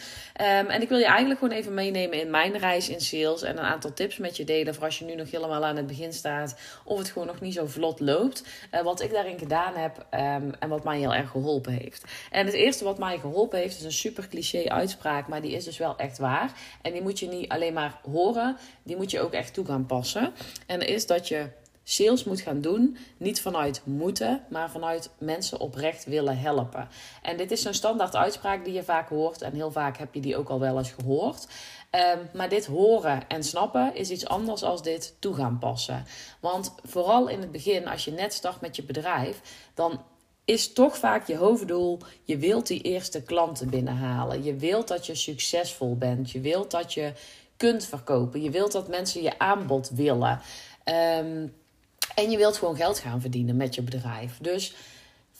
en 0.67 0.81
ik 0.81 0.89
wil 0.89 0.97
je 0.97 1.05
eigenlijk 1.05 1.39
gewoon 1.39 1.57
even 1.57 1.73
meenemen 1.73 2.21
in 2.21 2.29
mijn 2.29 2.57
reis 2.57 2.89
in 2.89 3.01
sales. 3.01 3.41
En 3.41 3.57
een 3.57 3.63
aantal 3.63 3.93
tips 3.93 4.17
met 4.17 4.37
je 4.37 4.43
delen. 4.43 4.75
Voor 4.75 4.83
als 4.83 4.99
je 4.99 5.05
nu 5.05 5.15
nog 5.15 5.31
helemaal 5.31 5.65
aan 5.65 5.75
het 5.75 5.87
begin 5.87 6.13
staat. 6.13 6.59
Of 6.83 6.97
het 6.97 7.09
gewoon 7.09 7.27
nog 7.27 7.41
niet 7.41 7.53
zo 7.53 7.65
vlot 7.65 7.99
loopt. 7.99 8.43
Uh, 8.71 8.81
wat 8.81 9.01
ik 9.01 9.11
daarin 9.11 9.39
gedaan 9.39 9.75
heb. 9.75 10.05
en 10.09 10.69
wat 10.69 10.83
mij 10.83 10.99
heel 10.99 11.13
erg 11.13 11.29
geholpen 11.29 11.73
heeft. 11.73 12.03
En 12.31 12.45
het 12.45 12.55
eerste 12.55 12.83
wat 12.83 12.99
mij 12.99 13.17
geholpen 13.17 13.59
heeft. 13.59 13.77
Is 13.77 13.83
een 13.83 13.91
super 13.91 14.27
cliché 14.27 14.69
uitspraak. 14.69 14.99
Maar 15.27 15.41
die 15.41 15.51
is 15.51 15.63
dus 15.63 15.77
wel 15.77 15.97
echt 15.97 16.17
waar. 16.17 16.51
En 16.81 16.91
die 16.91 17.01
moet 17.01 17.19
je 17.19 17.27
niet 17.27 17.49
alleen 17.49 17.73
maar 17.73 17.99
horen. 18.11 18.57
Die 18.83 18.95
moet 18.95 19.11
je 19.11 19.21
ook 19.21 19.33
echt 19.33 19.53
toe 19.53 19.65
gaan 19.65 19.85
passen. 19.85 20.33
En 20.65 20.87
is 20.87 21.07
dat 21.07 21.27
je 21.27 21.49
sales 21.83 22.23
moet 22.23 22.41
gaan 22.41 22.61
doen, 22.61 22.97
niet 23.17 23.41
vanuit 23.41 23.81
moeten, 23.83 24.43
maar 24.49 24.71
vanuit 24.71 25.09
mensen 25.17 25.59
oprecht 25.59 26.05
willen 26.05 26.39
helpen. 26.39 26.87
En 27.21 27.37
dit 27.37 27.51
is 27.51 27.61
zo'n 27.61 27.73
standaard 27.73 28.15
uitspraak 28.15 28.65
die 28.65 28.73
je 28.73 28.83
vaak 28.83 29.09
hoort 29.09 29.41
en 29.41 29.53
heel 29.53 29.71
vaak 29.71 29.97
heb 29.97 30.13
je 30.13 30.19
die 30.19 30.37
ook 30.37 30.49
al 30.49 30.59
wel 30.59 30.77
eens 30.77 30.91
gehoord. 30.91 31.47
Um, 31.91 32.29
maar 32.33 32.49
dit 32.49 32.65
horen 32.65 33.27
en 33.27 33.43
snappen 33.43 33.95
is 33.95 34.09
iets 34.09 34.27
anders 34.27 34.61
dan 34.61 34.81
dit 34.81 35.15
toe 35.19 35.33
gaan 35.33 35.59
passen. 35.59 36.05
Want 36.39 36.75
vooral 36.83 37.27
in 37.27 37.39
het 37.39 37.51
begin, 37.51 37.87
als 37.87 38.05
je 38.05 38.11
net 38.11 38.33
start 38.33 38.61
met 38.61 38.75
je 38.75 38.83
bedrijf, 38.83 39.41
dan 39.73 40.01
is 40.45 40.73
toch 40.73 40.97
vaak 40.97 41.27
je 41.27 41.35
hoofddoel. 41.35 41.99
Je 42.23 42.37
wilt 42.37 42.67
die 42.67 42.81
eerste 42.81 43.21
klanten 43.21 43.69
binnenhalen. 43.69 44.43
Je 44.43 44.55
wilt 44.55 44.87
dat 44.87 45.05
je 45.05 45.15
succesvol 45.15 45.97
bent. 45.97 46.31
Je 46.31 46.39
wilt 46.39 46.71
dat 46.71 46.93
je 46.93 47.13
kunt 47.57 47.85
verkopen. 47.85 48.41
Je 48.41 48.49
wilt 48.49 48.71
dat 48.71 48.87
mensen 48.87 49.21
je 49.21 49.39
aanbod 49.39 49.89
willen. 49.89 50.41
Um, 50.85 51.53
en 52.15 52.29
je 52.31 52.37
wilt 52.37 52.57
gewoon 52.57 52.75
geld 52.75 52.99
gaan 52.99 53.21
verdienen 53.21 53.57
met 53.57 53.75
je 53.75 53.81
bedrijf. 53.81 54.37
Dus 54.41 54.73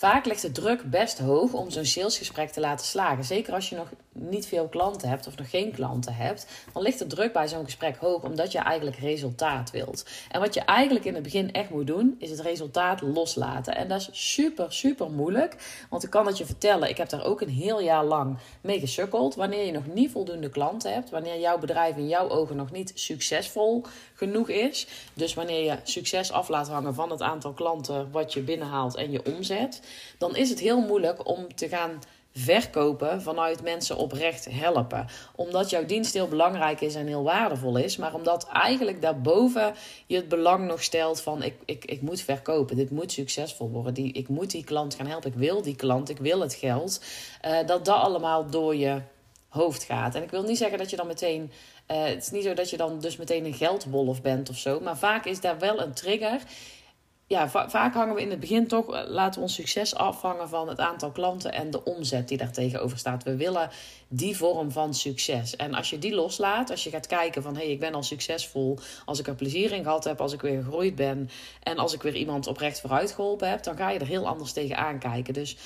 Vaak 0.02 0.26
ligt 0.26 0.42
de 0.42 0.52
druk 0.52 0.90
best 0.90 1.20
hoog 1.20 1.54
om 1.54 1.70
zo'n 1.70 1.86
salesgesprek 1.86 2.50
te 2.50 2.60
laten 2.60 2.86
slagen. 2.86 3.24
Zeker 3.24 3.54
als 3.54 3.70
je 3.70 3.76
nog 3.76 3.90
niet 4.14 4.48
veel 4.48 4.68
klanten 4.68 5.10
hebt 5.10 5.28
of 5.28 5.38
nog 5.38 5.50
geen 5.50 5.72
klanten 5.72 6.16
hebt. 6.16 6.48
Dan 6.74 6.82
ligt 6.82 7.00
de 7.00 7.08
druk 7.08 7.34
bij 7.34 7.48
zo'n 7.48 7.66
gesprek 7.66 7.96
hoog 7.96 8.24
omdat 8.24 8.52
je 8.52 8.60
eigenlijk 8.60 8.98
resultaat 8.98 9.72
wilt. 9.72 10.06
En 10.30 10.40
wat 10.40 10.54
je 10.54 10.60
eigenlijk 10.60 11.06
in 11.06 11.14
het 11.14 11.24
begin 11.24 11.52
echt 11.52 11.70
moet 11.70 11.88
doen, 11.88 12.16
is 12.20 12.30
het 12.30 12.40
resultaat 12.40 13.02
loslaten. 13.02 13.76
En 13.76 13.88
dat 13.88 14.00
is 14.00 14.10
super, 14.12 14.74
super 14.74 15.12
moeilijk. 15.12 15.86
Want 15.90 16.04
ik 16.04 16.10
kan 16.10 16.26
het 16.26 16.38
je 16.38 16.46
vertellen, 16.46 16.90
ik 16.90 16.98
heb 16.98 17.10
daar 17.10 17.26
ook 17.26 17.42
een 17.42 17.50
heel 17.50 17.82
jaar 17.82 18.06
lang 18.06 18.38
mee 18.62 18.80
gesukkeld. 18.80 19.36
Wanneer 19.36 19.66
je 19.66 19.72
nog 19.72 19.88
niet 19.94 20.12
voldoende 20.12 20.50
klanten 20.50 20.94
hebt, 20.94 21.10
wanneer 21.10 21.40
jouw 21.40 21.58
bedrijf 21.58 21.98
in 21.98 22.08
jouw 22.08 22.30
ogen 22.30 22.56
nog 22.56 22.72
niet 22.72 22.92
succesvol 22.96 23.86
genoeg 24.14 24.50
is. 24.50 24.88
Dus 25.14 25.34
wanneer 25.34 25.64
je 25.64 25.78
succes 25.84 26.32
af 26.32 26.50
laat 26.50 26.68
hangen 26.68 26.94
van 26.94 27.12
het 27.12 27.22
aantal 27.22 27.54
klanten 27.54 28.12
wat 28.12 28.34
je 28.34 28.42
binnenhaalt 28.42 28.96
en 28.96 29.12
je 29.12 29.26
omzet 29.26 29.82
dan 30.18 30.36
is 30.36 30.50
het 30.50 30.60
heel 30.60 30.82
moeilijk 30.82 31.28
om 31.28 31.56
te 31.56 31.68
gaan 31.68 32.00
verkopen 32.34 33.22
vanuit 33.22 33.64
mensen 33.64 33.98
oprecht 33.98 34.48
helpen. 34.50 35.08
Omdat 35.36 35.70
jouw 35.70 35.86
dienst 35.86 36.14
heel 36.14 36.28
belangrijk 36.28 36.82
is 36.82 36.96
en 36.96 37.08
heel 37.08 37.24
waardevol 37.24 37.78
is, 37.78 37.98
maar 37.98 38.14
omdat 38.14 38.48
eigenlijk 38.48 39.02
daarboven 39.02 39.74
je 40.06 40.16
het 40.16 40.30
belang 40.30 40.68
nog 40.68 40.84
stelt 40.84 41.22
van 41.22 41.44
ik, 41.44 41.56
ik, 41.66 41.86
ik 41.86 42.02
moet 42.02 42.22
verkopen, 42.22 42.76
dit 42.76 42.92
moet 42.92 43.12
succesvol 43.12 43.70
worden, 43.70 43.94
die, 43.94 44.12
ik 44.12 44.28
moet 44.28 44.52
die 44.52 44.64
klant 44.64 44.96
gaan 44.96 45.08
helpen, 45.08 45.32
ik 45.32 45.38
wil 45.38 45.62
die 45.62 45.76
klant, 45.76 46.10
ik 46.10 46.18
wil 46.18 46.42
het 46.42 46.54
geld, 46.54 47.04
uh, 47.46 47.58
dat 47.66 47.86
dat 47.86 47.98
allemaal 47.98 48.50
door 48.50 48.76
je 48.76 49.02
hoofd 49.48 49.84
gaat. 49.84 50.16
En 50.16 50.24
ik 50.24 50.32
wil 50.32 50.44
niet 50.44 50.58
zeggen 50.58 50.78
dat 50.78 50.90
je 50.90 50.96
dan 50.96 51.08
meteen. 51.08 51.52
Uh, 51.92 52.04
het 52.04 52.24
is 52.24 52.30
niet 52.30 52.44
zo 52.44 52.54
dat 52.54 52.70
je 52.70 52.78
dan 52.78 53.00
dus 53.00 53.18
meteen 53.18 53.46
een 53.46 53.54
geldwolf 53.54 54.22
bent 54.22 54.50
of 54.50 54.58
zo. 54.58 54.80
Maar 54.80 54.98
vaak 54.98 55.26
is 55.26 55.42
daar 55.42 55.60
wel 55.60 55.82
een 55.82 55.94
trigger 55.94 56.42
ja, 57.32 57.50
vaak 57.50 57.94
hangen 57.94 58.16
we 58.16 58.22
in 58.22 58.30
het 58.30 58.40
begin 58.40 58.68
toch, 58.68 58.94
eh, 58.94 59.02
laten 59.08 59.34
we 59.34 59.42
ons 59.42 59.54
succes 59.54 59.96
afhangen 59.96 60.50
van 60.50 60.68
het 60.68 60.80
aantal 60.80 61.12
klanten 61.12 61.54
en 61.54 61.72
de 61.72 61.84
omzet 61.84 62.28
die 62.28 62.38
daar 62.38 62.52
tegenover 62.52 62.98
staat. 62.98 63.24
We 63.24 63.36
willen 63.36 63.70
die 64.08 64.38
vorm 64.38 64.72
van 64.72 64.94
succes. 64.94 65.56
En 65.56 65.74
als 65.74 65.90
je 65.90 66.00
die 66.00 66.16
loslaat, 66.16 66.70
als 66.70 66.84
je 66.84 66.90
gaat 66.90 67.08
kijken 67.08 67.42
van 67.42 67.56
hé, 67.56 67.62
hey, 67.62 67.72
ik 67.72 67.80
ben 67.80 67.94
al 67.94 68.04
succesvol, 68.04 68.80
als 69.06 69.20
ik 69.20 69.28
er 69.28 69.36
plezier 69.36 69.72
in 69.72 69.84
gehad 69.84 70.04
heb, 70.04 70.22
als 70.22 70.34
ik 70.34 70.42
weer 70.42 70.64
gegroeid 70.64 70.96
ben 70.96 71.30
en 71.64 71.78
als 71.78 71.94
ik 71.94 72.02
weer 72.02 72.16
iemand 72.16 72.48
oprecht 72.48 72.80
vooruit 72.82 73.12
geholpen 73.12 73.50
heb, 73.50 73.64
dan 73.64 73.78
ga 73.78 73.90
je 73.90 74.00
er 74.00 74.08
heel 74.08 74.28
anders 74.28 74.52
tegen 74.52 74.78
aankijken. 74.78 75.34
Dus 75.34 75.58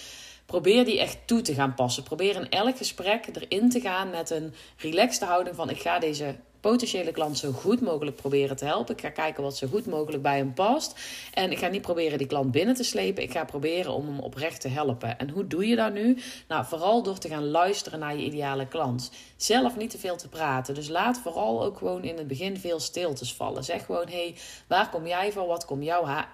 probeer 0.46 0.86
die 0.86 1.00
echt 1.00 1.18
toe 1.26 1.42
te 1.42 1.54
gaan 1.54 1.74
passen. 1.74 2.04
Probeer 2.04 2.36
in 2.36 2.50
elk 2.50 2.78
gesprek 2.78 3.28
erin 3.34 3.70
te 3.70 3.80
gaan 3.80 4.10
met 4.10 4.30
een 4.30 4.54
relaxte 4.78 5.26
houding 5.26 5.56
van 5.56 5.70
ik 5.70 5.82
ga 5.82 6.00
deze 6.00 6.36
potentiële 6.72 7.12
klant 7.12 7.38
zo 7.38 7.52
goed 7.52 7.82
mogelijk 7.82 8.16
proberen 8.16 8.56
te 8.56 8.66
helpen. 8.66 8.96
Ik 8.96 9.02
ga 9.02 9.10
kijken 9.10 9.44
wat 9.44 9.58
zo 9.58 9.68
goed 9.68 9.86
mogelijk 9.86 10.24
bij 10.24 10.38
hem 10.38 10.54
past. 10.54 11.00
En 11.34 11.52
ik 11.52 11.58
ga 11.58 11.68
niet 11.68 11.82
proberen 11.82 12.18
die 12.18 12.28
klant 12.28 12.52
binnen 12.52 12.76
te 12.76 12.84
slepen. 12.84 13.24
Ik 13.24 13.32
ga 13.32 13.46
proberen 13.46 13.94
om 13.94 14.06
hem 14.06 14.20
oprecht 14.20 14.62
te 14.62 14.68
helpen. 14.68 15.20
En 15.20 15.30
hoe 15.30 15.48
doe 15.48 15.68
je 15.68 15.76
dat 15.76 15.94
nu? 15.94 16.18
Nou, 16.48 16.66
vooral 16.66 17.04
door 17.04 17.18
te 17.18 17.28
gaan 17.28 17.48
luisteren 17.48 18.00
naar 18.00 18.18
je 18.18 18.24
ideale 18.24 18.68
klant. 18.68 19.12
Zelf 19.38 19.78
niet 19.78 19.90
te 19.90 19.98
veel 19.98 20.16
te 20.16 20.30
praten. 20.30 20.76
Dus 20.76 20.90
laat 20.90 21.20
vooral 21.20 21.64
ook 21.64 21.78
gewoon 21.78 22.04
in 22.04 22.18
het 22.18 22.28
begin 22.28 22.58
veel 22.58 22.80
stiltes 22.80 23.34
vallen. 23.34 23.64
Zeg 23.64 23.86
gewoon: 23.86 24.08
hé, 24.08 24.24
hey, 24.24 24.36
waar 24.68 24.90
kom 24.90 25.08
jij 25.08 25.32
voor? 25.32 25.48
Wat 25.48 25.66
kom, 25.66 25.84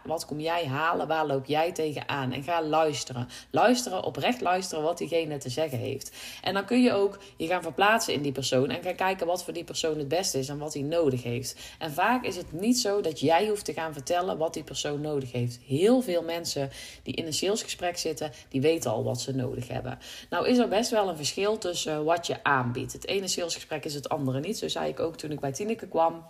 wat 0.05 0.25
kom 0.25 0.39
jij 0.39 0.65
halen? 0.65 1.07
Waar 1.07 1.25
loop 1.25 1.45
jij 1.45 1.71
tegenaan? 1.71 2.31
En 2.31 2.43
ga 2.43 2.63
luisteren. 2.63 3.27
Luisteren, 3.49 4.03
oprecht 4.03 4.41
luisteren 4.41 4.83
wat 4.83 4.97
diegene 4.97 5.37
te 5.37 5.49
zeggen 5.49 5.77
heeft. 5.77 6.11
En 6.41 6.53
dan 6.53 6.65
kun 6.65 6.81
je 6.81 6.93
ook 6.93 7.19
je 7.37 7.47
gaan 7.47 7.61
verplaatsen 7.61 8.13
in 8.13 8.21
die 8.21 8.31
persoon 8.31 8.69
en 8.69 8.83
gaan 8.83 8.95
kijken 8.95 9.27
wat 9.27 9.43
voor 9.43 9.53
die 9.53 9.63
persoon 9.63 9.97
het 9.97 10.07
beste 10.07 10.19
is 10.21 10.49
en 10.49 10.57
wat 10.57 10.73
hij 10.73 10.83
nodig 10.83 11.23
heeft. 11.23 11.55
En 11.79 11.91
vaak 11.91 12.25
is 12.25 12.35
het 12.35 12.51
niet 12.51 12.79
zo 12.79 13.01
dat 13.01 13.19
jij 13.19 13.47
hoeft 13.47 13.65
te 13.65 13.73
gaan 13.73 13.93
vertellen 13.93 14.37
wat 14.37 14.53
die 14.53 14.63
persoon 14.63 15.01
nodig 15.01 15.31
heeft. 15.31 15.59
Heel 15.65 16.01
veel 16.01 16.23
mensen 16.23 16.69
die 17.03 17.15
in 17.15 17.25
een 17.25 17.33
salesgesprek 17.33 17.97
zitten, 17.97 18.31
die 18.49 18.61
weten 18.61 18.91
al 18.91 19.03
wat 19.03 19.21
ze 19.21 19.35
nodig 19.35 19.67
hebben. 19.67 19.99
Nou 20.29 20.47
is 20.47 20.57
er 20.57 20.67
best 20.67 20.89
wel 20.89 21.09
een 21.09 21.15
verschil 21.15 21.57
tussen 21.57 22.03
wat 22.03 22.27
je 22.27 22.43
aanbiedt. 22.43 22.93
Het 22.93 23.07
ene 23.07 23.27
salesgesprek 23.27 23.85
is 23.85 23.93
het 23.93 24.09
andere 24.09 24.39
niet. 24.39 24.57
Zo 24.57 24.67
zei 24.67 24.89
ik 24.89 24.99
ook 24.99 25.17
toen 25.17 25.31
ik 25.31 25.39
bij 25.39 25.51
Tineke 25.51 25.87
kwam. 25.87 26.25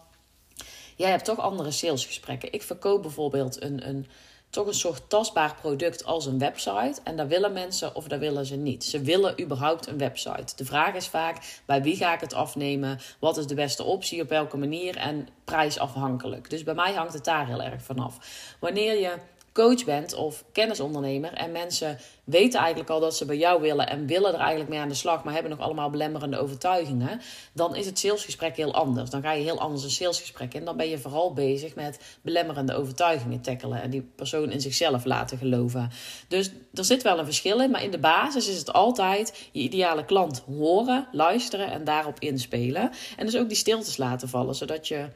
Jij 0.96 1.10
hebt 1.10 1.26
toch 1.26 1.40
andere 1.40 1.72
salesgesprekken. 1.72 2.54
Ik 2.54 2.64
verkoop 2.64 3.02
bijvoorbeeld 3.02 3.64
een, 3.64 3.88
een 3.88 4.08
toch 4.51 4.67
een 4.67 4.74
soort 4.74 5.10
tastbaar 5.10 5.55
product 5.62 6.05
als 6.05 6.25
een 6.25 6.39
website. 6.39 7.00
En 7.03 7.15
daar 7.15 7.27
willen 7.27 7.53
mensen 7.53 7.96
of 7.96 8.08
daar 8.08 8.20
willen 8.20 8.46
ze 8.46 8.55
niet. 8.55 8.84
Ze 8.84 9.01
willen 9.01 9.41
überhaupt 9.41 9.88
een 9.88 9.98
website. 9.98 10.55
De 10.55 10.65
vraag 10.65 10.93
is 10.93 11.08
vaak: 11.08 11.62
bij 11.65 11.81
wie 11.81 11.96
ga 11.96 12.13
ik 12.13 12.20
het 12.20 12.34
afnemen? 12.34 13.00
Wat 13.20 13.38
is 13.38 13.48
de 13.48 13.55
beste 13.55 13.84
optie? 13.84 14.22
Op 14.22 14.29
welke 14.29 14.58
manier? 14.58 14.98
En 14.98 15.27
prijsafhankelijk. 15.46 16.50
Dus 16.50 16.63
bij 16.63 16.74
mij 16.74 16.93
hangt 16.93 17.13
het 17.13 17.25
daar 17.25 17.48
heel 17.48 17.62
erg 17.62 17.84
vanaf. 17.84 18.17
Wanneer 18.60 19.00
je 19.00 19.17
coach 19.53 19.86
bent 19.86 20.13
of 20.13 20.43
kennisondernemer 20.51 21.34
en 21.34 21.51
mensen 21.51 21.98
weten 22.24 22.60
eigenlijk 22.60 22.89
al 22.89 23.00
dat 23.00 23.15
ze 23.15 23.25
bij 23.25 23.38
jou 23.38 23.62
willen 23.62 23.88
en 23.88 24.05
willen 24.05 24.34
er 24.34 24.39
eigenlijk 24.39 24.70
mee 24.70 24.79
aan 24.79 24.88
de 24.88 24.93
slag, 24.93 25.24
maar 25.24 25.34
hebben 25.34 25.51
nog 25.51 25.60
allemaal 25.60 25.89
belemmerende 25.89 26.38
overtuigingen, 26.38 27.22
dan 27.53 27.75
is 27.75 27.86
het 27.86 28.00
salesgesprek 28.00 28.55
heel 28.55 28.74
anders. 28.74 29.10
Dan 29.10 29.22
ga 29.22 29.31
je 29.31 29.43
heel 29.43 29.60
anders 29.60 29.84
een 29.84 29.89
salesgesprek 29.89 30.53
in. 30.53 30.65
Dan 30.65 30.77
ben 30.77 30.89
je 30.89 30.98
vooral 30.98 31.34
bezig 31.34 31.75
met 31.75 32.17
belemmerende 32.22 32.74
overtuigingen 32.74 33.41
tackelen 33.41 33.81
en 33.81 33.89
die 33.89 34.01
persoon 34.01 34.51
in 34.51 34.62
zichzelf 34.62 35.05
laten 35.05 35.38
geloven. 35.38 35.89
Dus 36.27 36.51
er 36.74 36.86
zit 36.86 37.03
wel 37.03 37.20
een 37.20 37.25
verschil 37.25 37.62
in, 37.62 37.72
maar 37.72 37.84
in 37.84 37.91
de 37.91 38.00
basis 38.00 38.48
is 38.48 38.58
het 38.58 38.74
altijd 38.74 39.50
je 39.51 39.60
ideale 39.60 40.05
klant 40.05 40.43
horen, 40.58 41.08
luisteren 41.12 41.72
en 41.72 41.84
daarop 41.84 42.20
inspelen. 42.20 42.91
En 43.17 43.25
dus 43.25 43.38
ook 43.38 43.48
die 43.48 43.58
stiltes 43.58 43.98
laten 43.98 44.29
vallen, 44.29 44.55
zodat 44.55 44.88
je 44.88 45.10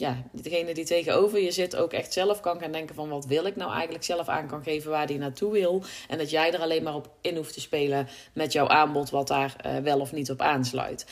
ja, 0.00 0.22
degene 0.32 0.74
die 0.74 0.84
tegenover 0.84 1.40
je 1.40 1.50
zit 1.50 1.76
ook 1.76 1.92
echt 1.92 2.12
zelf 2.12 2.40
kan 2.40 2.60
gaan 2.60 2.72
denken 2.72 2.94
van 2.94 3.08
wat 3.08 3.26
wil 3.26 3.44
ik 3.44 3.56
nou 3.56 3.72
eigenlijk 3.72 4.04
zelf 4.04 4.28
aan 4.28 4.46
kan 4.46 4.62
geven 4.62 4.90
waar 4.90 5.06
die 5.06 5.18
naartoe 5.18 5.52
wil. 5.52 5.82
En 6.08 6.18
dat 6.18 6.30
jij 6.30 6.52
er 6.52 6.60
alleen 6.60 6.82
maar 6.82 6.94
op 6.94 7.10
in 7.20 7.36
hoeft 7.36 7.54
te 7.54 7.60
spelen 7.60 8.08
met 8.32 8.52
jouw 8.52 8.68
aanbod 8.68 9.10
wat 9.10 9.28
daar 9.28 9.56
uh, 9.66 9.76
wel 9.76 10.00
of 10.00 10.12
niet 10.12 10.30
op 10.30 10.40
aansluit. 10.40 11.06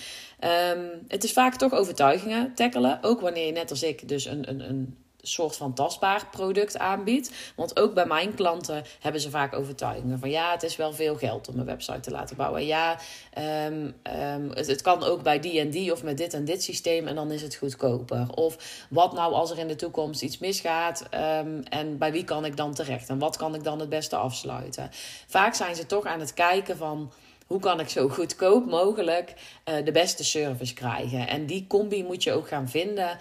Um, 0.75 1.05
het 1.09 1.25
is 1.25 1.33
vaak 1.33 1.57
toch 1.57 1.73
overtuigingen 1.73 2.55
tackelen. 2.55 2.99
Ook 3.03 3.21
wanneer 3.21 3.47
je 3.47 3.53
net 3.53 3.71
als 3.71 3.83
ik 3.83 4.09
dus 4.09 4.25
een, 4.25 4.49
een, 4.49 4.69
een 4.69 4.97
soort 5.29 5.57
van 5.57 5.75
tastbaar 5.75 6.27
product 6.31 6.79
aanbiedt. 6.79 7.31
Want 7.57 7.81
ook 7.81 7.95
bij 7.95 8.07
mijn 8.07 8.35
klanten 8.35 8.85
hebben 9.01 9.21
ze 9.21 9.31
vaak 9.31 9.55
overtuigingen 9.55 10.19
van 10.19 10.31
ja, 10.31 10.53
het 10.53 10.63
is 10.63 10.77
wel 10.77 10.93
veel 10.93 11.17
geld 11.17 11.49
om 11.49 11.59
een 11.59 11.65
website 11.65 12.01
te 12.01 12.11
laten 12.11 12.37
bouwen. 12.37 12.67
Ja, 12.67 12.99
ehm, 13.33 13.91
ehm, 14.03 14.49
het, 14.51 14.83
kan 14.83 15.03
ook 15.03 15.23
bij 15.23 15.41
die 15.41 15.61
en 15.61 15.71
die 15.71 15.93
of 15.93 16.03
met 16.03 16.17
dit 16.17 16.35
en 16.35 16.45
dit 16.45 16.63
systeem 16.63 17.07
en 17.07 17.15
dan 17.15 17.31
is 17.31 17.43
het 17.43 17.55
goedkoper. 17.55 18.27
Of 18.35 18.87
wat 18.91 19.13
nou 19.13 19.33
als 19.33 19.51
er 19.51 19.59
in 19.59 19.69
de 19.69 19.77
toekomst 19.77 20.23
iets 20.23 20.39
misgaat 20.39 21.03
um, 21.15 21.63
en 21.63 21.99
bij 21.99 22.13
wie 22.13 22.25
kan 22.25 22.45
ik 22.45 22.57
dan 22.57 22.75
terecht 22.75 23.09
en 23.09 23.19
wat 23.19 23.37
kan 23.37 23.55
ik 23.55 23.65
dan 23.65 23.81
het 23.81 23.89
beste 23.89 24.17
afsluiten. 24.17 24.91
Vaak 25.27 25.55
zijn 25.55 25.77
ze 25.77 25.87
toch 25.87 26.05
aan 26.05 26.21
het 26.21 26.35
kijken 26.35 26.77
van 26.77 27.13
hoe 27.49 27.61
kan 27.61 27.81
ik 27.81 27.89
zo 27.89 28.09
goedkoop 28.09 28.67
mogelijk 28.67 29.35
uh, 29.65 29.85
de 29.85 29.93
beste 29.93 30.25
service 30.25 30.75
krijgen? 30.75 31.29
En 31.29 31.47
die 31.47 31.67
combi 31.67 32.05
moet 32.05 32.23
je 32.23 32.33
ook 32.33 32.49
gaan 32.49 32.69
vinden 32.69 33.19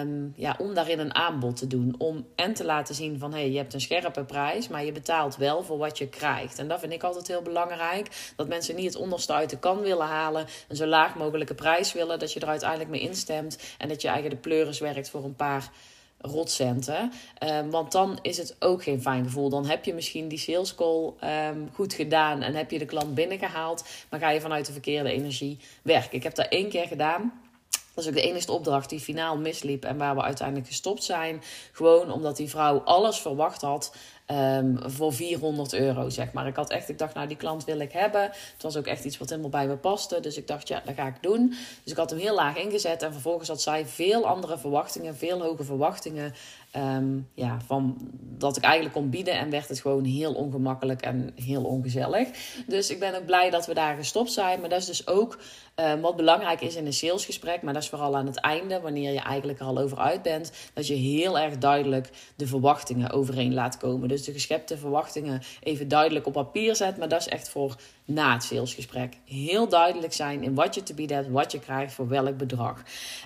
um, 0.00 0.32
ja, 0.36 0.56
om 0.58 0.74
daarin 0.74 0.98
een 0.98 1.14
aanbod 1.14 1.56
te 1.56 1.66
doen. 1.66 1.94
Om 1.98 2.26
en 2.34 2.54
te 2.54 2.64
laten 2.64 2.94
zien 2.94 3.18
van 3.18 3.32
hé, 3.32 3.38
hey, 3.38 3.50
je 3.50 3.56
hebt 3.56 3.74
een 3.74 3.80
scherpe 3.80 4.24
prijs, 4.24 4.68
maar 4.68 4.84
je 4.84 4.92
betaalt 4.92 5.36
wel 5.36 5.62
voor 5.62 5.78
wat 5.78 5.98
je 5.98 6.08
krijgt. 6.08 6.58
En 6.58 6.68
dat 6.68 6.80
vind 6.80 6.92
ik 6.92 7.02
altijd 7.02 7.26
heel 7.26 7.42
belangrijk. 7.42 8.32
Dat 8.36 8.48
mensen 8.48 8.76
niet 8.76 8.92
het 8.92 9.02
onderste 9.02 9.32
uit 9.32 9.50
de 9.50 9.58
kan 9.58 9.80
willen 9.80 10.06
halen, 10.06 10.46
een 10.68 10.76
zo 10.76 10.86
laag 10.86 11.14
mogelijke 11.14 11.54
prijs 11.54 11.92
willen, 11.92 12.18
dat 12.18 12.32
je 12.32 12.40
er 12.40 12.48
uiteindelijk 12.48 12.90
mee 12.90 13.00
instemt 13.00 13.58
en 13.78 13.88
dat 13.88 14.02
je 14.02 14.08
eigenlijk 14.08 14.42
de 14.42 14.48
pleuris 14.48 14.78
werkt 14.78 15.10
voor 15.10 15.24
een 15.24 15.36
paar 15.36 15.70
rotcenten. 16.22 17.12
Um, 17.48 17.70
want 17.70 17.92
dan 17.92 18.18
is 18.22 18.38
het 18.38 18.56
ook 18.58 18.82
geen 18.82 19.02
fijn 19.02 19.24
gevoel. 19.24 19.48
Dan 19.48 19.66
heb 19.66 19.84
je 19.84 19.94
misschien 19.94 20.28
die 20.28 20.38
sales 20.38 20.74
call 20.74 21.12
um, 21.24 21.70
goed 21.74 21.94
gedaan 21.94 22.42
en 22.42 22.54
heb 22.54 22.70
je 22.70 22.78
de 22.78 22.84
klant 22.84 23.14
binnengehaald, 23.14 23.84
maar 24.10 24.20
ga 24.20 24.30
je 24.30 24.40
vanuit 24.40 24.66
de 24.66 24.72
verkeerde 24.72 25.12
energie 25.12 25.58
werken. 25.82 26.16
Ik 26.16 26.22
heb 26.22 26.34
dat 26.34 26.48
één 26.48 26.68
keer 26.68 26.86
gedaan. 26.86 27.32
Dat 27.94 28.04
is 28.04 28.10
ook 28.10 28.16
de 28.16 28.22
enige 28.22 28.52
opdracht 28.52 28.88
die 28.88 29.00
finaal 29.00 29.36
misliep 29.36 29.84
en 29.84 29.96
waar 29.96 30.14
we 30.14 30.22
uiteindelijk 30.22 30.66
gestopt 30.66 31.04
zijn. 31.04 31.42
Gewoon 31.72 32.12
omdat 32.12 32.36
die 32.36 32.48
vrouw 32.48 32.78
alles 32.78 33.18
verwacht 33.20 33.60
had 33.60 33.94
um, 34.32 34.78
voor 34.82 35.12
400 35.12 35.72
euro, 35.72 36.08
zeg 36.08 36.32
maar. 36.32 36.46
Ik 36.46 36.56
had 36.56 36.70
echt, 36.70 36.88
ik 36.88 36.98
dacht, 36.98 37.14
nou, 37.14 37.28
die 37.28 37.36
klant 37.36 37.64
wil 37.64 37.80
ik 37.80 37.92
hebben. 37.92 38.22
Het 38.22 38.62
was 38.62 38.76
ook 38.76 38.86
echt 38.86 39.04
iets 39.04 39.18
wat 39.18 39.28
helemaal 39.28 39.50
bij 39.50 39.66
me 39.66 39.76
paste. 39.76 40.20
Dus 40.20 40.36
ik 40.36 40.46
dacht, 40.46 40.68
ja, 40.68 40.82
dat 40.84 40.94
ga 40.94 41.06
ik 41.06 41.22
doen. 41.22 41.48
Dus 41.82 41.92
ik 41.92 41.96
had 41.96 42.10
hem 42.10 42.18
heel 42.18 42.34
laag 42.34 42.56
ingezet. 42.56 43.02
En 43.02 43.12
vervolgens 43.12 43.48
had 43.48 43.62
zij 43.62 43.86
veel 43.86 44.26
andere 44.26 44.58
verwachtingen, 44.58 45.16
veel 45.16 45.42
hoge 45.42 45.64
verwachtingen. 45.64 46.34
Um, 46.76 47.28
ja, 47.34 47.58
van 47.66 47.96
dat 48.38 48.56
ik 48.56 48.62
eigenlijk 48.62 48.94
kon 48.94 49.10
bieden 49.10 49.38
en 49.38 49.50
werd 49.50 49.68
het 49.68 49.80
gewoon 49.80 50.04
heel 50.04 50.34
ongemakkelijk 50.34 51.02
en 51.02 51.30
heel 51.34 51.64
ongezellig. 51.64 52.28
Dus 52.66 52.90
ik 52.90 52.98
ben 52.98 53.14
ook 53.14 53.26
blij 53.26 53.50
dat 53.50 53.66
we 53.66 53.74
daar 53.74 53.96
gestopt 53.96 54.32
zijn. 54.32 54.60
Maar 54.60 54.68
dat 54.68 54.80
is 54.80 54.86
dus 54.86 55.06
ook 55.06 55.38
um, 55.76 56.00
wat 56.00 56.16
belangrijk 56.16 56.60
is 56.60 56.76
in 56.76 56.86
een 56.86 56.92
salesgesprek. 56.92 57.62
Maar 57.62 57.72
dat 57.72 57.82
is 57.82 57.88
vooral 57.88 58.16
aan 58.16 58.26
het 58.26 58.40
einde, 58.40 58.80
wanneer 58.80 59.12
je 59.12 59.20
eigenlijk 59.20 59.60
al 59.60 59.78
over 59.78 59.98
uit 59.98 60.22
bent. 60.22 60.52
Dat 60.74 60.86
je 60.86 60.94
heel 60.94 61.38
erg 61.38 61.58
duidelijk 61.58 62.10
de 62.36 62.46
verwachtingen 62.46 63.10
overeen 63.10 63.54
laat 63.54 63.76
komen. 63.76 64.08
Dus 64.08 64.21
de 64.24 64.32
geschepte 64.32 64.78
verwachtingen 64.78 65.42
even 65.62 65.88
duidelijk 65.88 66.26
op 66.26 66.32
papier 66.32 66.76
zet. 66.76 66.96
Maar 66.96 67.08
dat 67.08 67.20
is 67.20 67.28
echt 67.28 67.48
voor 67.48 67.76
na 68.04 68.32
het 68.32 68.42
salesgesprek. 68.42 69.16
Heel 69.24 69.68
duidelijk 69.68 70.12
zijn 70.12 70.42
in 70.42 70.54
wat 70.54 70.74
je 70.74 70.82
te 70.82 70.94
bieden 70.94 71.16
hebt, 71.16 71.30
wat 71.30 71.52
je 71.52 71.58
krijgt 71.58 71.94
voor 71.94 72.08
welk 72.08 72.36
bedrag. 72.36 72.82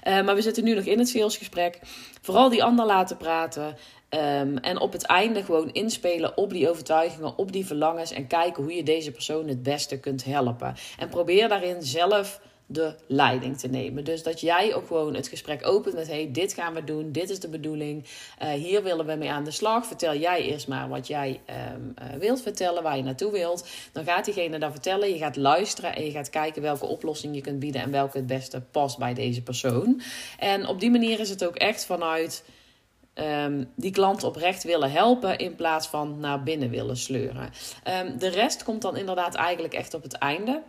Uh, 0.06 0.22
maar 0.24 0.34
we 0.34 0.42
zitten 0.42 0.64
nu 0.64 0.74
nog 0.74 0.84
in 0.84 0.98
het 0.98 1.08
salesgesprek. 1.08 1.80
Vooral 2.22 2.48
die 2.48 2.64
ander 2.64 2.86
laten 2.86 3.16
praten. 3.16 3.76
Um, 4.10 4.58
en 4.58 4.80
op 4.80 4.92
het 4.92 5.04
einde 5.04 5.44
gewoon 5.44 5.72
inspelen 5.72 6.36
op 6.36 6.50
die 6.50 6.70
overtuigingen, 6.70 7.38
op 7.38 7.52
die 7.52 7.66
verlangens. 7.66 8.10
En 8.12 8.26
kijken 8.26 8.62
hoe 8.62 8.74
je 8.74 8.82
deze 8.82 9.10
persoon 9.10 9.48
het 9.48 9.62
beste 9.62 10.00
kunt 10.00 10.24
helpen. 10.24 10.74
En 10.98 11.08
probeer 11.08 11.48
daarin 11.48 11.82
zelf 11.82 12.40
de 12.66 12.94
leiding 13.06 13.58
te 13.58 13.68
nemen. 13.68 14.04
Dus 14.04 14.22
dat 14.22 14.40
jij 14.40 14.74
ook 14.74 14.86
gewoon 14.86 15.14
het 15.14 15.28
gesprek 15.28 15.66
opent 15.66 15.94
met: 15.94 16.06
hey, 16.06 16.28
dit 16.32 16.52
gaan 16.52 16.74
we 16.74 16.84
doen, 16.84 17.12
dit 17.12 17.30
is 17.30 17.40
de 17.40 17.48
bedoeling, 17.48 18.04
uh, 18.42 18.48
hier 18.48 18.82
willen 18.82 19.06
we 19.06 19.14
mee 19.14 19.30
aan 19.30 19.44
de 19.44 19.50
slag. 19.50 19.86
Vertel 19.86 20.14
jij 20.16 20.42
eerst 20.42 20.68
maar 20.68 20.88
wat 20.88 21.06
jij 21.06 21.40
um, 21.74 21.94
uh, 22.02 22.18
wilt 22.18 22.42
vertellen, 22.42 22.82
waar 22.82 22.96
je 22.96 23.02
naartoe 23.02 23.32
wilt. 23.32 23.68
Dan 23.92 24.04
gaat 24.04 24.24
diegene 24.24 24.58
dat 24.58 24.70
vertellen, 24.70 25.08
je 25.08 25.18
gaat 25.18 25.36
luisteren 25.36 25.94
en 25.94 26.04
je 26.04 26.10
gaat 26.10 26.30
kijken 26.30 26.62
welke 26.62 26.86
oplossing 26.86 27.34
je 27.34 27.40
kunt 27.40 27.58
bieden 27.58 27.82
en 27.82 27.90
welke 27.90 28.16
het 28.16 28.26
beste 28.26 28.60
past 28.60 28.98
bij 28.98 29.14
deze 29.14 29.42
persoon. 29.42 30.00
En 30.38 30.66
op 30.66 30.80
die 30.80 30.90
manier 30.90 31.20
is 31.20 31.30
het 31.30 31.44
ook 31.44 31.56
echt 31.56 31.84
vanuit. 31.84 32.44
Um, 33.44 33.72
die 33.76 33.90
klant 33.90 34.24
oprecht 34.24 34.62
willen 34.62 34.90
helpen 34.90 35.38
in 35.38 35.54
plaats 35.54 35.86
van 35.86 36.20
naar 36.20 36.42
binnen 36.42 36.70
willen 36.70 36.96
sleuren. 36.96 37.50
Um, 38.02 38.18
de 38.18 38.28
rest 38.28 38.62
komt 38.62 38.82
dan 38.82 38.96
inderdaad 38.96 39.34
eigenlijk 39.34 39.74
echt 39.74 39.94
op 39.94 40.02
het 40.02 40.12
einde. 40.12 40.62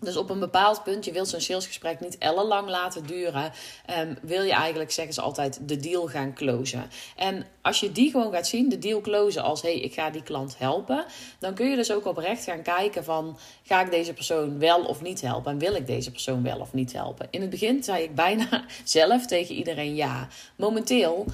Dus 0.00 0.16
op 0.16 0.30
een 0.30 0.38
bepaald 0.38 0.82
punt, 0.82 1.04
je 1.04 1.12
wilt 1.12 1.28
zo'n 1.28 1.40
salesgesprek 1.40 2.00
niet 2.00 2.18
ellenlang 2.18 2.68
laten 2.68 3.06
duren, 3.06 3.52
um, 3.98 4.18
wil 4.22 4.42
je 4.42 4.52
eigenlijk, 4.52 4.90
zeggen 4.90 5.14
ze 5.14 5.20
altijd, 5.20 5.68
de 5.68 5.76
deal 5.76 6.06
gaan 6.06 6.34
closen. 6.34 6.90
En 7.16 7.46
als 7.62 7.80
je 7.80 7.92
die 7.92 8.10
gewoon 8.10 8.32
gaat 8.32 8.46
zien, 8.46 8.68
de 8.68 8.78
deal 8.78 9.00
closen 9.00 9.42
als, 9.42 9.62
hé, 9.62 9.72
hey, 9.72 9.80
ik 9.80 9.94
ga 9.94 10.10
die 10.10 10.22
klant 10.22 10.58
helpen, 10.58 11.04
dan 11.38 11.54
kun 11.54 11.70
je 11.70 11.76
dus 11.76 11.92
ook 11.92 12.06
oprecht 12.06 12.44
gaan 12.44 12.62
kijken 12.62 13.04
van, 13.04 13.38
ga 13.62 13.80
ik 13.80 13.90
deze 13.90 14.12
persoon 14.12 14.58
wel 14.58 14.84
of 14.84 15.02
niet 15.02 15.20
helpen? 15.20 15.52
En 15.52 15.58
wil 15.58 15.74
ik 15.74 15.86
deze 15.86 16.10
persoon 16.10 16.42
wel 16.42 16.58
of 16.58 16.72
niet 16.72 16.92
helpen? 16.92 17.26
In 17.30 17.40
het 17.40 17.50
begin 17.50 17.84
zei 17.84 18.02
ik 18.02 18.14
bijna 18.14 18.64
zelf 18.84 19.26
tegen 19.26 19.54
iedereen 19.54 19.94
ja. 19.94 20.28
Momenteel 20.56 21.26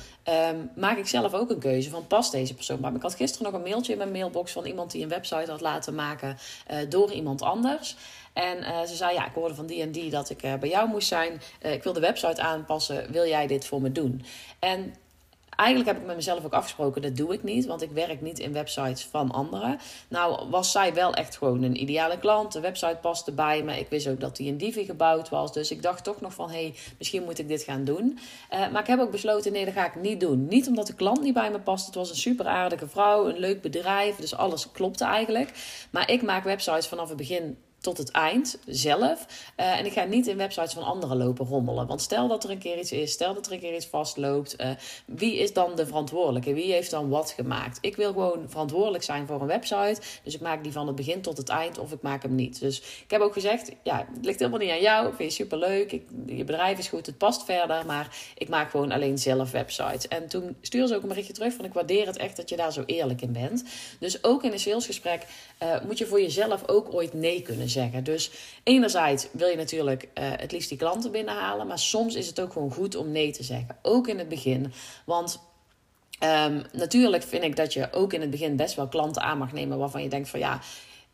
um, 0.51 0.71
maak 0.77 0.97
ik 0.97 1.07
zelf 1.07 1.35
ook 1.35 1.51
een 1.51 1.59
keuze 1.59 1.91
van, 1.91 2.07
past 2.07 2.33
deze 2.33 2.55
persoon 2.55 2.81
me? 2.81 2.91
Ik 2.91 3.03
had 3.03 3.15
gisteren 3.15 3.53
nog 3.53 3.61
een 3.61 3.69
mailtje 3.69 3.93
in 3.93 3.99
mijn 3.99 4.13
mailbox 4.13 4.53
van 4.53 4.65
iemand 4.65 4.91
die 4.91 5.03
een 5.03 5.09
website 5.09 5.51
had 5.51 5.61
laten 5.61 5.95
maken 5.95 6.39
uh, 6.71 6.77
door 6.89 7.13
iemand 7.13 7.43
anders. 7.43 7.97
En 8.37 8.59
uh, 8.59 8.83
ze 8.83 8.95
zei, 8.95 9.15
ja, 9.15 9.27
ik 9.27 9.35
hoorde 9.35 9.55
van 9.55 9.67
die 9.67 9.83
en 9.83 9.93
die 9.93 10.11
dat 10.11 10.31
ik 10.31 10.43
uh, 10.43 10.55
bij 10.55 10.69
jou 10.69 10.89
moest 10.89 11.09
zijn. 11.09 11.41
Uh, 11.63 11.73
ik 11.73 11.83
wil 11.83 11.93
de 11.93 12.01
website 12.01 12.43
aanpassen. 12.43 13.13
Wil 13.13 13.27
jij 13.27 13.47
dit 13.47 13.67
voor 13.67 13.81
me 13.81 13.93
doen? 13.93 14.25
En 14.59 14.95
Eigenlijk 15.57 15.89
heb 15.89 15.99
ik 16.01 16.07
met 16.07 16.17
mezelf 16.17 16.45
ook 16.45 16.53
afgesproken, 16.53 17.03
dat 17.03 17.17
doe 17.17 17.33
ik 17.33 17.43
niet, 17.43 17.67
want 17.67 17.83
ik 17.83 17.91
werk 17.91 18.21
niet 18.21 18.39
in 18.39 18.53
websites 18.53 19.05
van 19.05 19.31
anderen. 19.31 19.79
Nou 20.09 20.51
was 20.51 20.73
zij 20.73 20.95
wel 20.95 21.15
echt 21.15 21.37
gewoon 21.37 21.63
een 21.63 21.81
ideale 21.81 22.19
klant. 22.19 22.53
De 22.53 22.61
website 22.61 22.99
paste 23.01 23.33
bij 23.33 23.63
me. 23.63 23.79
Ik 23.79 23.89
wist 23.89 24.09
ook 24.09 24.21
dat 24.21 24.37
die 24.37 24.47
in 24.47 24.57
Divi 24.57 24.85
gebouwd 24.85 25.29
was. 25.29 25.53
Dus 25.53 25.71
ik 25.71 25.83
dacht 25.83 26.05
toch 26.05 26.21
nog 26.21 26.35
van, 26.35 26.51
hé, 26.51 26.63
hey, 26.63 26.75
misschien 26.99 27.25
moet 27.25 27.39
ik 27.39 27.49
dit 27.49 27.63
gaan 27.63 27.85
doen. 27.85 28.19
Maar 28.51 28.81
ik 28.81 28.87
heb 28.87 29.01
ook 29.01 29.11
besloten, 29.11 29.53
nee, 29.53 29.65
dat 29.65 29.75
ga 29.75 29.87
ik 29.87 30.01
niet 30.01 30.21
doen. 30.21 30.47
Niet 30.47 30.69
omdat 30.69 30.87
de 30.87 30.95
klant 30.95 31.21
niet 31.21 31.35
bij 31.35 31.51
me 31.51 31.61
past. 31.61 31.87
Het 31.87 31.95
was 31.95 32.11
een 32.11 32.17
super 32.17 32.47
aardige 32.47 32.89
vrouw, 32.89 33.29
een 33.29 33.39
leuk 33.39 33.61
bedrijf. 33.63 34.17
Dus 34.17 34.37
alles 34.37 34.71
klopte 34.73 35.05
eigenlijk. 35.05 35.53
Maar 35.91 36.11
ik 36.11 36.23
maak 36.23 36.45
websites 36.45 36.87
vanaf 36.87 37.09
het 37.09 37.17
begin 37.17 37.57
tot 37.87 37.99
het 37.99 38.11
eind 38.11 38.59
zelf. 38.67 39.27
Uh, 39.57 39.79
en 39.79 39.87
ik 39.87 39.93
ga 39.93 40.05
niet 40.05 40.27
in 40.27 40.37
websites 40.37 40.73
van 40.73 40.83
anderen 40.83 41.17
lopen 41.17 41.47
rommelen. 41.47 41.87
Want 41.87 42.03
stel 42.03 42.29
dat 42.29 42.45
er 42.45 42.51
een 42.51 42.59
keer 42.59 42.79
iets 42.79 42.93
is, 42.93 43.13
stel 43.13 43.35
dat 43.35 43.47
er 43.47 43.53
een 43.53 43.61
keer 43.61 43.75
iets 43.75 43.87
vastloopt. 43.87 44.61
Uh, 44.61 44.71
wie 45.05 45.39
is 45.39 45.53
dan 45.53 45.77
de 45.77 45.87
verantwoordelijke? 45.87 46.55
Wie 46.55 46.73
heeft 46.73 46.91
dan 46.91 47.09
wat 47.09 47.31
gemaakt? 47.31 47.79
Ik 47.81 47.97
wil 47.97 48.13
gewoon 48.13 48.45
verantwoordelijk 48.49 49.05
zijn 49.05 49.27
voor 49.27 49.41
een 49.41 49.47
website. 49.47 50.01
Dus 50.23 50.35
ik 50.35 50.41
maak 50.41 50.63
die 50.63 50.73
van 50.73 50.87
het 50.87 50.97
begin 50.97 51.21
tot 51.23 51.37
het 51.37 51.49
eind 51.49 51.79
of 51.79 51.93
ik 51.93 52.03
maak 52.03 52.23
hem 52.23 52.35
niet. 52.35 52.61
Dus 52.61 52.79
ik 52.79 53.11
heb 53.11 53.21
ook 53.21 53.33
gezegd, 53.33 53.73
ja, 53.83 54.07
het 54.15 54.25
ligt 54.25 54.39
helemaal 54.39 54.61
niet 54.61 54.71
aan 54.71 54.81
jou. 54.81 55.15
Vind 55.15 55.31
je 55.31 55.43
superleuk. 55.43 55.93
Ik, 55.93 56.03
je 56.27 56.45
bedrijf 56.45 56.79
is 56.79 56.89
goed, 56.89 57.07
het 57.07 57.19
past 57.19 57.45
verder. 57.45 57.87
Maar 57.87 58.17
ik 58.39 58.49
maak 58.49 58.71
gewoon 58.71 58.93
alleen 58.93 59.19
zelf 59.19 59.51
websites. 59.51 60.09
En 60.09 60.29
toen 60.29 60.57
stuurde 60.61 60.89
ze 60.89 60.95
ook 60.95 61.03
een 61.03 61.09
berichtje 61.09 61.35
terug 61.35 61.53
van 61.55 61.65
ik 61.65 61.73
waardeer 61.73 62.07
het 62.07 62.17
echt 62.17 62.37
dat 62.37 62.49
je 62.49 62.57
daar 62.57 62.73
zo 62.73 62.83
eerlijk 62.87 63.23
in 63.23 63.33
bent. 63.33 63.65
Dus 64.01 64.25
ook 64.25 64.45
in 64.45 64.53
een 64.53 64.59
salesgesprek 64.59 65.27
uh, 65.63 65.81
moet 65.85 65.99
je 65.99 66.07
voor 66.07 66.21
jezelf 66.21 66.69
ook 66.69 66.95
ooit 66.95 67.13
nee 67.13 67.43
kunnen 67.43 67.69
zeggen 67.69 67.75
zeggen. 67.77 68.05
Dus 68.05 68.31
enerzijds 68.63 69.29
wil 69.33 69.49
je 69.49 69.57
natuurlijk 69.57 70.03
uh, 70.03 70.09
het 70.15 70.53
liefst 70.53 70.69
die 70.69 70.79
klanten 70.79 71.11
binnenhalen, 71.11 71.67
maar 71.67 71.79
soms 71.79 72.15
is 72.15 72.27
het 72.27 72.41
ook 72.41 72.53
gewoon 72.53 72.73
goed 72.73 72.97
om 72.97 73.11
nee 73.11 73.31
te 73.33 73.43
zeggen. 73.43 73.77
Ook 73.83 74.09
in 74.09 74.19
het 74.19 74.29
begin. 74.29 74.73
Want 75.05 75.41
um, 76.25 76.63
natuurlijk 76.73 77.23
vind 77.23 77.45
ik 77.45 77.57
dat 77.57 77.73
je 77.73 77.93
ook 77.93 78.13
in 78.13 78.21
het 78.21 78.31
begin 78.31 78.57
best 78.57 78.75
wel 78.75 78.89
klanten 78.89 79.23
aan 79.23 79.39
mag 79.39 79.53
nemen 79.53 79.79
waarvan 79.79 80.03
je 80.03 80.09
denkt 80.09 80.29
van 80.29 80.41
ja 80.41 80.61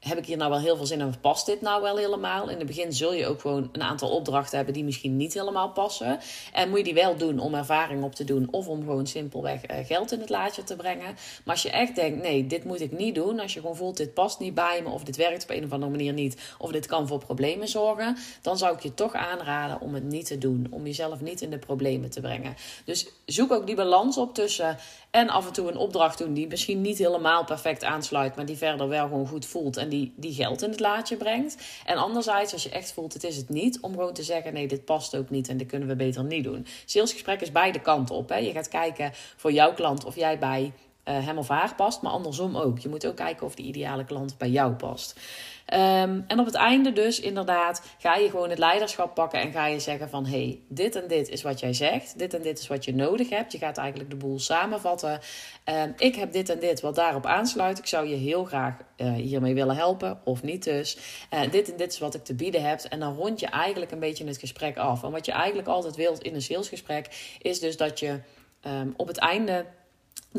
heb 0.03 0.19
ik 0.19 0.27
hier 0.27 0.37
nou 0.37 0.51
wel 0.51 0.61
heel 0.61 0.77
veel 0.77 0.87
zin 0.87 1.01
in 1.01 1.21
past 1.21 1.47
dit 1.47 1.61
nou 1.61 1.83
wel 1.83 1.97
helemaal? 1.97 2.49
In 2.49 2.59
het 2.59 2.67
begin 2.67 2.93
zul 2.93 3.13
je 3.13 3.27
ook 3.27 3.41
gewoon 3.41 3.69
een 3.73 3.83
aantal 3.83 4.11
opdrachten 4.11 4.57
hebben 4.57 4.75
die 4.75 4.85
misschien 4.85 5.17
niet 5.17 5.35
helemaal 5.35 5.71
passen. 5.71 6.19
En 6.53 6.69
moet 6.69 6.79
je 6.79 6.85
die 6.85 6.95
wel 6.95 7.17
doen 7.17 7.39
om 7.39 7.55
ervaring 7.55 8.03
op 8.03 8.15
te 8.15 8.25
doen 8.25 8.49
of 8.51 8.69
om 8.69 8.81
gewoon 8.81 9.07
simpelweg 9.07 9.71
uh, 9.71 9.77
geld 9.87 10.13
in 10.13 10.21
het 10.21 10.29
laadje 10.29 10.65
te 10.65 10.77
brengen. 10.77 11.17
Maar 11.45 11.55
als 11.55 11.63
je 11.63 11.71
echt 11.71 11.95
denkt, 11.95 12.23
nee, 12.23 12.47
dit 12.47 12.65
moet 12.65 12.81
ik 12.81 12.93
niet 12.93 13.15
doen. 13.15 13.41
Als 13.41 13.55
je 13.55 13.61
gewoon 13.61 13.77
voelt, 13.77 13.97
dit 13.97 14.15
past 14.15 14.39
niet 14.39 14.55
bij 14.55 14.81
me 14.83 14.89
of 14.89 15.05
dit 15.05 15.17
werkt 15.17 15.43
op 15.43 15.51
een 15.51 15.65
of 15.65 15.73
andere 15.73 15.91
manier 15.91 16.13
niet. 16.13 16.55
Of 16.59 16.71
dit 16.71 16.87
kan 16.87 17.07
voor 17.07 17.19
problemen 17.19 17.69
zorgen. 17.69 18.17
Dan 18.41 18.59
zou 18.59 18.75
ik 18.75 18.81
je 18.81 18.95
toch 18.95 19.15
aanraden 19.15 19.81
om 19.81 19.95
het 19.95 20.05
niet 20.05 20.27
te 20.27 20.39
doen. 20.39 20.67
Om 20.71 20.87
jezelf 20.87 21.21
niet 21.21 21.41
in 21.41 21.51
de 21.51 21.59
problemen 21.59 22.11
te 22.11 22.21
brengen. 22.21 22.55
Dus 22.85 23.09
zoek 23.27 23.53
ook 23.53 23.67
die 23.67 23.77
balans 23.77 24.17
op 24.17 24.35
tussen 24.35 24.79
en 25.11 25.29
af 25.29 25.47
en 25.47 25.53
toe 25.53 25.69
een 25.69 25.77
opdracht 25.77 26.19
doen 26.19 26.35
die 26.35 26.47
misschien 26.47 26.81
niet 26.81 26.99
helemaal 26.99 27.45
perfect 27.45 27.85
aansluit. 27.85 28.37
Maar 28.37 28.47
die 28.47 28.57
verder 28.57 28.89
wel 28.89 29.09
gewoon 29.09 29.27
goed 29.27 29.47
voelt. 29.47 29.77
En 29.77 29.89
die, 29.93 30.13
die 30.17 30.35
geld 30.35 30.63
in 30.63 30.71
het 30.71 30.81
laadje 30.81 31.17
brengt. 31.17 31.57
En 31.85 31.97
anderzijds, 31.97 32.53
als 32.53 32.63
je 32.63 32.71
echt 32.71 32.93
voelt, 32.93 33.13
het 33.13 33.25
is 33.25 33.37
het 33.37 33.49
niet, 33.49 33.81
om 33.81 33.91
gewoon 33.93 34.13
te 34.13 34.23
zeggen: 34.23 34.53
nee, 34.53 34.69
dit 34.69 34.85
past 34.85 35.17
ook 35.17 35.31
niet 35.31 35.49
en 35.49 35.57
dit 35.57 35.69
kunnen 35.69 35.89
we 35.89 35.97
beter 35.97 36.25
niet 36.25 36.45
doen. 36.45 36.67
Salesgesprek 36.85 37.41
is 37.41 37.53
beide 37.53 37.81
kanten 37.81 38.15
op. 38.15 38.29
Hè. 38.29 38.37
Je 38.37 38.53
gaat 38.53 38.69
kijken 38.69 39.11
voor 39.37 39.53
jouw 39.53 39.75
klant 39.75 40.05
of 40.05 40.17
jij 40.17 40.39
bij 40.39 40.73
hem 41.05 41.39
of 41.39 41.49
haar 41.49 41.75
past, 41.75 42.03
maar 42.03 42.13
andersom 42.13 42.57
ook. 42.57 42.79
Je 42.79 42.89
moet 42.89 43.07
ook 43.07 43.17
kijken 43.17 43.47
of 43.47 43.55
die 43.55 43.67
ideale 43.67 44.05
klant 44.05 44.39
bij 44.39 44.51
jou 44.51 44.73
past. 44.73 45.21
Ehm, 45.67 46.21
en 46.27 46.39
op 46.39 46.47
het 46.47 46.55
einde 46.55 46.93
dus 46.93 47.21
inderdaad 47.21 47.83
ga 47.99 48.15
je 48.15 48.31
gewoon 48.31 48.51
het 48.51 48.59
leiderschap 48.59 49.15
pakken 49.15 49.41
en 49.41 49.53
ga 49.53 49.67
je 49.67 49.81
zeggen 49.81 50.09
van 50.09 50.27
hey, 50.27 50.61
dit 50.69 50.97
en 50.97 51.09
dit 51.09 51.29
is 51.29 51.43
wat 51.43 51.61
jij 51.61 51.73
zegt, 51.73 52.19
dit 52.19 52.35
en 52.35 52.43
dit 52.43 52.59
is 52.59 52.67
wat 52.67 52.85
je 52.85 52.95
nodig 52.95 53.29
hebt. 53.29 53.53
Je 53.53 53.59
gaat 53.59 53.79
eigenlijk 53.79 54.11
de 54.11 54.17
boel 54.17 54.39
samenvatten. 54.39 55.21
Um, 55.65 55.95
ik 55.97 56.15
heb 56.15 56.33
dit 56.33 56.49
en 56.49 56.59
dit 56.59 56.81
wat 56.81 56.95
daarop 56.95 57.27
aansluit. 57.27 57.79
Ik 57.79 57.87
zou 57.87 58.09
je 58.09 58.15
heel 58.15 58.45
graag 58.45 58.77
uh, 58.97 59.13
hiermee 59.13 59.55
willen 59.55 59.77
helpen 59.77 60.21
of 60.25 60.43
niet 60.43 60.65
dus. 60.65 60.99
Uh, 61.35 61.51
dit 61.51 61.71
en 61.71 61.77
dit 61.77 61.93
is 61.93 61.99
wat 61.99 62.15
ik 62.15 62.25
te 62.25 62.35
bieden 62.35 62.63
heb. 62.63 62.81
En 62.81 63.01
dan 63.01 63.15
rond 63.15 63.41
je 63.41 63.47
eigenlijk 63.47 63.91
een 63.91 63.99
beetje 63.99 64.27
het 64.27 64.39
gesprek 64.39 64.77
af. 64.77 65.03
En 65.03 65.11
wat 65.11 65.27
je 65.27 65.33
eigenlijk 65.33 65.69
altijd 65.69 65.97
wilt 65.97 66.23
in 66.23 66.35
een 66.35 66.43
salesgesprek 66.43 67.37
is 67.43 67.61
dus 67.61 67.77
dat 67.77 67.99
je 67.99 68.21
um, 68.67 68.95
op 68.97 69.07
het 69.07 69.19
einde 69.19 69.65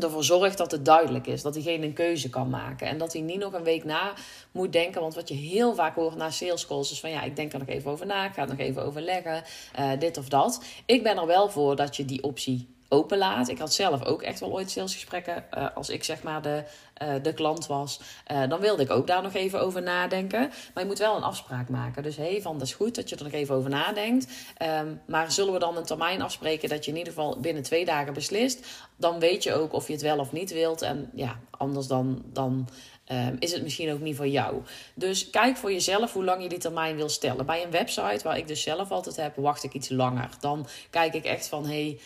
ervoor 0.02 0.24
zorgt 0.24 0.58
dat 0.58 0.70
het 0.70 0.84
duidelijk 0.84 1.26
is. 1.26 1.42
Dat 1.42 1.54
diegene 1.54 1.86
een 1.86 1.92
keuze 1.92 2.30
kan 2.30 2.50
maken. 2.50 2.86
En 2.86 2.98
dat 2.98 3.12
hij 3.12 3.22
niet 3.22 3.38
nog 3.38 3.52
een 3.52 3.64
week 3.64 3.84
na 3.84 4.12
moet 4.52 4.72
denken. 4.72 5.00
Want 5.00 5.14
wat 5.14 5.28
je 5.28 5.34
heel 5.34 5.74
vaak 5.74 5.94
hoort 5.94 6.16
na 6.16 6.30
sales 6.30 6.66
calls 6.66 6.90
is 6.90 7.00
van 7.00 7.10
ja, 7.10 7.22
ik 7.22 7.36
denk 7.36 7.52
er 7.52 7.58
nog 7.58 7.68
even 7.68 7.90
over 7.90 8.06
na. 8.06 8.26
Ik 8.26 8.32
ga 8.32 8.40
het 8.40 8.50
nog 8.50 8.58
even 8.58 8.84
overleggen. 8.84 9.42
Uh, 9.78 9.90
dit 9.98 10.18
of 10.18 10.28
dat. 10.28 10.64
Ik 10.86 11.02
ben 11.02 11.16
er 11.16 11.26
wel 11.26 11.50
voor 11.50 11.76
dat 11.76 11.96
je 11.96 12.04
die 12.04 12.22
optie 12.22 12.73
openlaat. 12.88 13.48
Ik 13.48 13.58
had 13.58 13.72
zelf 13.72 14.04
ook 14.04 14.22
echt 14.22 14.40
wel 14.40 14.52
ooit 14.52 14.70
salesgesprekken. 14.70 15.44
Uh, 15.58 15.66
als 15.74 15.88
ik 15.88 16.04
zeg 16.04 16.22
maar 16.22 16.42
de, 16.42 16.64
uh, 17.02 17.14
de 17.22 17.32
klant 17.34 17.66
was. 17.66 18.00
Uh, 18.32 18.48
dan 18.48 18.60
wilde 18.60 18.82
ik 18.82 18.90
ook 18.90 19.06
daar 19.06 19.22
nog 19.22 19.34
even 19.34 19.60
over 19.60 19.82
nadenken. 19.82 20.52
Maar 20.74 20.82
je 20.82 20.88
moet 20.88 20.98
wel 20.98 21.16
een 21.16 21.22
afspraak 21.22 21.68
maken. 21.68 22.02
Dus 22.02 22.16
hé, 22.16 22.30
hey, 22.30 22.42
van 22.42 22.58
dat 22.58 22.66
is 22.66 22.74
goed 22.74 22.94
dat 22.94 23.08
je 23.08 23.16
er 23.16 23.24
nog 23.24 23.32
even 23.32 23.54
over 23.54 23.70
nadenkt. 23.70 24.26
Um, 24.62 25.00
maar 25.06 25.32
zullen 25.32 25.52
we 25.52 25.58
dan 25.58 25.76
een 25.76 25.84
termijn 25.84 26.22
afspreken 26.22 26.68
dat 26.68 26.84
je 26.84 26.90
in 26.90 26.96
ieder 26.96 27.12
geval 27.12 27.40
binnen 27.40 27.62
twee 27.62 27.84
dagen 27.84 28.12
beslist? 28.12 28.66
Dan 28.96 29.18
weet 29.18 29.42
je 29.42 29.54
ook 29.54 29.72
of 29.72 29.86
je 29.86 29.92
het 29.92 30.02
wel 30.02 30.18
of 30.18 30.32
niet 30.32 30.52
wilt. 30.52 30.82
En 30.82 31.10
ja, 31.14 31.38
anders 31.50 31.86
dan. 31.86 32.22
dan 32.26 32.68
Um, 33.12 33.36
is 33.38 33.52
het 33.52 33.62
misschien 33.62 33.92
ook 33.92 34.00
niet 34.00 34.16
voor 34.16 34.28
jou. 34.28 34.62
Dus 34.94 35.30
kijk 35.30 35.56
voor 35.56 35.72
jezelf 35.72 36.12
hoe 36.12 36.24
lang 36.24 36.42
je 36.42 36.48
die 36.48 36.58
termijn 36.58 36.96
wil 36.96 37.08
stellen. 37.08 37.46
Bij 37.46 37.64
een 37.64 37.70
website, 37.70 38.20
waar 38.22 38.36
ik 38.36 38.48
dus 38.48 38.62
zelf 38.62 38.90
altijd 38.90 39.16
heb, 39.16 39.36
wacht 39.36 39.64
ik 39.64 39.72
iets 39.72 39.88
langer. 39.88 40.28
Dan 40.40 40.66
kijk 40.90 41.14
ik 41.14 41.24
echt 41.24 41.48
van, 41.48 41.66
hey, 41.66 42.00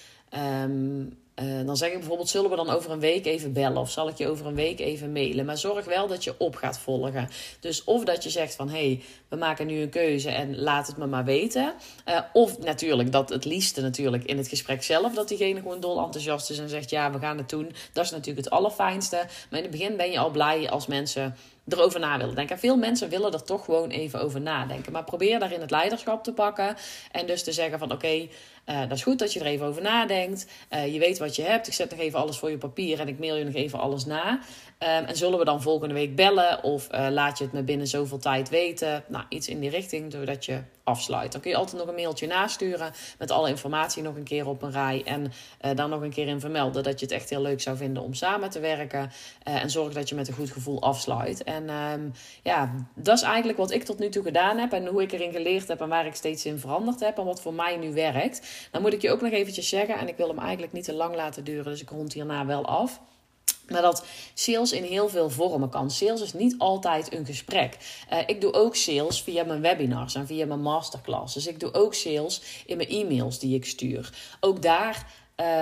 Um, 0.63 1.19
uh, 1.43 1.67
dan 1.67 1.77
zeg 1.77 1.89
ik 1.89 1.99
bijvoorbeeld: 1.99 2.29
zullen 2.29 2.51
we 2.51 2.57
dan 2.57 2.71
over 2.71 2.91
een 2.91 3.01
week 3.01 3.27
even 3.27 3.53
bellen? 3.53 3.77
Of 3.79 3.91
zal 3.91 4.09
ik 4.09 4.19
je 4.19 4.29
over 4.29 4.47
een 4.47 4.55
week 4.55 4.81
even 4.81 5.13
mailen? 5.13 5.45
Maar 5.45 5.59
zorg 5.59 5.85
wel 5.85 6.07
dat 6.07 6.25
je 6.25 6.35
op 6.39 6.57
gaat 6.57 6.79
volgen. 6.79 7.29
Dus 7.61 7.85
of 7.85 8.05
dat 8.05 8.23
je 8.23 8.31
zegt 8.31 8.55
van 8.55 8.69
hé, 8.69 8.87
hey, 8.87 9.03
we 9.29 9.37
maken 9.37 9.67
nu 9.67 9.81
een 9.81 9.89
keuze 9.89 10.31
en 10.31 10.59
laat 10.59 10.87
het 10.87 10.97
me 10.97 11.07
maar 11.07 11.25
weten. 11.25 11.75
Uh, 12.09 12.21
of 12.33 12.59
natuurlijk 12.59 13.13
dat 13.13 13.29
het 13.29 13.45
liefste 13.45 13.81
natuurlijk 13.81 14.25
in 14.25 14.37
het 14.37 14.49
gesprek 14.49 14.83
zelf 14.83 15.15
dat 15.15 15.29
diegene 15.29 15.61
gewoon 15.61 15.81
dol 15.81 16.01
enthousiast 16.03 16.51
is 16.51 16.59
en 16.59 16.69
zegt 16.69 16.91
ja, 16.91 17.13
we 17.13 17.19
gaan 17.19 17.39
het 17.39 17.49
doen. 17.49 17.73
Dat 17.93 18.05
is 18.05 18.11
natuurlijk 18.11 18.45
het 18.45 18.55
allerfijnste. 18.55 19.17
Maar 19.17 19.59
in 19.59 19.67
het 19.67 19.71
begin 19.71 19.97
ben 19.97 20.11
je 20.11 20.19
al 20.19 20.31
blij 20.31 20.71
als 20.71 20.87
mensen 20.87 21.37
erover 21.69 22.01
na 22.01 22.19
willen 22.19 22.35
denken. 22.35 22.55
En 22.55 22.61
veel 22.61 22.77
mensen 22.77 23.09
willen 23.09 23.33
er 23.33 23.43
toch 23.43 23.65
gewoon 23.65 23.91
even 23.91 24.21
over 24.21 24.41
nadenken. 24.41 24.93
Maar 24.93 25.05
probeer 25.05 25.39
daarin 25.39 25.61
het 25.61 25.71
leiderschap 25.71 26.25
te 26.25 26.33
pakken. 26.33 26.77
En 27.13 27.27
dus 27.27 27.43
te 27.43 27.53
zeggen 27.53 27.79
van 27.79 27.93
oké, 27.93 28.29
uh, 28.67 28.81
dat 28.81 28.93
is 28.93 29.03
goed 29.03 29.19
dat 29.19 29.33
je 29.33 29.41
er 29.41 29.47
even 29.47 29.67
over 29.67 29.83
nadenkt. 29.83 30.47
Uh, 30.71 30.93
je 30.93 30.99
weet 30.99 31.19
wat 31.19 31.37
je 31.37 31.43
hebt. 31.43 31.67
Ik 31.67 31.73
zet 31.73 31.91
nog 31.91 32.01
even 32.01 32.19
alles 32.19 32.39
voor 32.39 32.51
je 32.51 32.59
papier 32.59 33.01
en 33.01 33.09
ik 33.09 33.19
mail 33.19 33.37
je 33.37 33.45
nog 33.45 33.55
even 33.55 33.79
alles 33.79 34.05
na. 34.05 34.33
Um, 34.33 35.05
en 35.05 35.17
zullen 35.17 35.39
we 35.39 35.45
dan 35.45 35.63
volgende 35.63 35.95
week 35.95 36.17
bellen? 36.17 36.63
Of 36.63 36.89
uh, 36.93 37.07
laat 37.11 37.39
je 37.39 37.45
het 37.45 37.53
me 37.53 37.63
binnen 37.63 37.87
zoveel 37.87 38.19
tijd 38.19 38.49
weten? 38.49 39.05
Nou, 39.09 39.25
iets 39.29 39.49
in 39.49 39.61
die 39.61 39.71
richting, 39.71 40.11
doordat 40.11 40.45
je 40.45 40.63
afsluit. 40.89 41.33
Dan 41.33 41.41
kun 41.41 41.51
je 41.51 41.57
altijd 41.57 41.77
nog 41.77 41.89
een 41.89 41.95
mailtje 41.95 42.27
nasturen 42.27 42.93
met 43.19 43.31
alle 43.31 43.49
informatie 43.49 44.03
nog 44.03 44.17
een 44.17 44.25
keer 44.25 44.47
op 44.47 44.63
een 44.63 44.73
rij. 44.73 45.03
En 45.05 45.33
uh, 45.65 45.71
dan 45.75 45.91
nog 45.91 46.01
een 46.01 46.11
keer 46.11 46.27
in 46.27 46.41
vermelden 46.41 46.83
dat 46.83 47.01
je 47.01 47.07
het 47.07 47.15
echt 47.15 47.31
heel 47.31 47.43
leuk 47.43 47.61
zou 47.61 47.77
vinden 47.77 48.03
om 48.03 48.15
samen 48.15 48.51
te 48.51 48.61
werken. 48.61 49.11
Uh, 49.49 49.63
en 49.63 49.71
zorg 49.71 49.95
dat 49.95 50.09
je 50.09 50.15
met 50.15 50.29
een 50.29 50.35
goed 50.35 50.51
gevoel 50.51 50.83
afsluit. 50.83 51.43
En 51.43 51.71
um, 51.71 52.13
ja, 52.43 52.87
dat 52.95 53.17
is 53.17 53.23
eigenlijk 53.23 53.59
wat 53.59 53.71
ik 53.71 53.85
tot 53.85 53.99
nu 53.99 54.09
toe 54.09 54.23
gedaan 54.23 54.59
heb. 54.59 54.73
En 54.73 54.87
hoe 54.87 55.03
ik 55.03 55.13
erin 55.13 55.33
geleerd 55.33 55.69
heb 55.69 55.81
en 55.81 55.89
waar 55.89 56.07
ik 56.07 56.15
steeds 56.15 56.45
in 56.45 56.59
veranderd 56.59 57.01
heb. 57.01 57.19
En 57.19 57.25
wat 57.25 57.43
voor 57.43 57.55
mij 57.55 57.77
nu 57.77 57.93
werkt. 57.93 58.69
Dan 58.71 58.83
moet 58.83 58.93
ik 58.93 59.03
je 59.03 59.11
ook 59.11 59.21
nog 59.21 59.33
eventjes 59.33 59.69
zeggen. 59.69 59.99
En 59.99 60.09
ik 60.09 60.17
wil 60.17 60.29
hem 60.29 60.39
eigenlijk 60.39 60.73
niet 60.73 60.85
te 60.85 60.95
lang 60.95 61.15
laten 61.15 61.45
duren. 61.45 61.65
Dus 61.65 61.83
ik 61.83 61.91
rond 61.91 62.13
hierna 62.13 62.47
wel 62.47 62.67
af. 62.67 63.01
Maar 63.71 63.83
dat 63.83 64.05
sales 64.35 64.73
in 64.73 64.83
heel 64.83 65.09
veel 65.09 65.31
vormen 65.31 65.69
kan. 65.69 65.91
Sales 65.91 66.21
is 66.21 66.33
niet 66.33 66.55
altijd 66.59 67.13
een 67.13 67.27
gesprek. 67.27 67.77
Uh, 68.13 68.19
ik 68.27 68.41
doe 68.41 68.53
ook 68.53 68.77
sales 68.77 69.23
via 69.23 69.45
mijn 69.45 69.61
webinars 69.61 70.15
en 70.15 70.27
via 70.27 70.47
mijn 70.47 70.63
masterclasses. 70.63 71.47
Ik 71.47 71.61
doe 71.61 71.75
ook 71.75 71.95
sales 71.95 72.43
in 72.67 72.77
mijn 72.77 72.89
e-mails 72.89 73.39
die 73.39 73.55
ik 73.55 73.65
stuur. 73.65 74.13
Ook 74.41 74.63
daar 74.63 75.07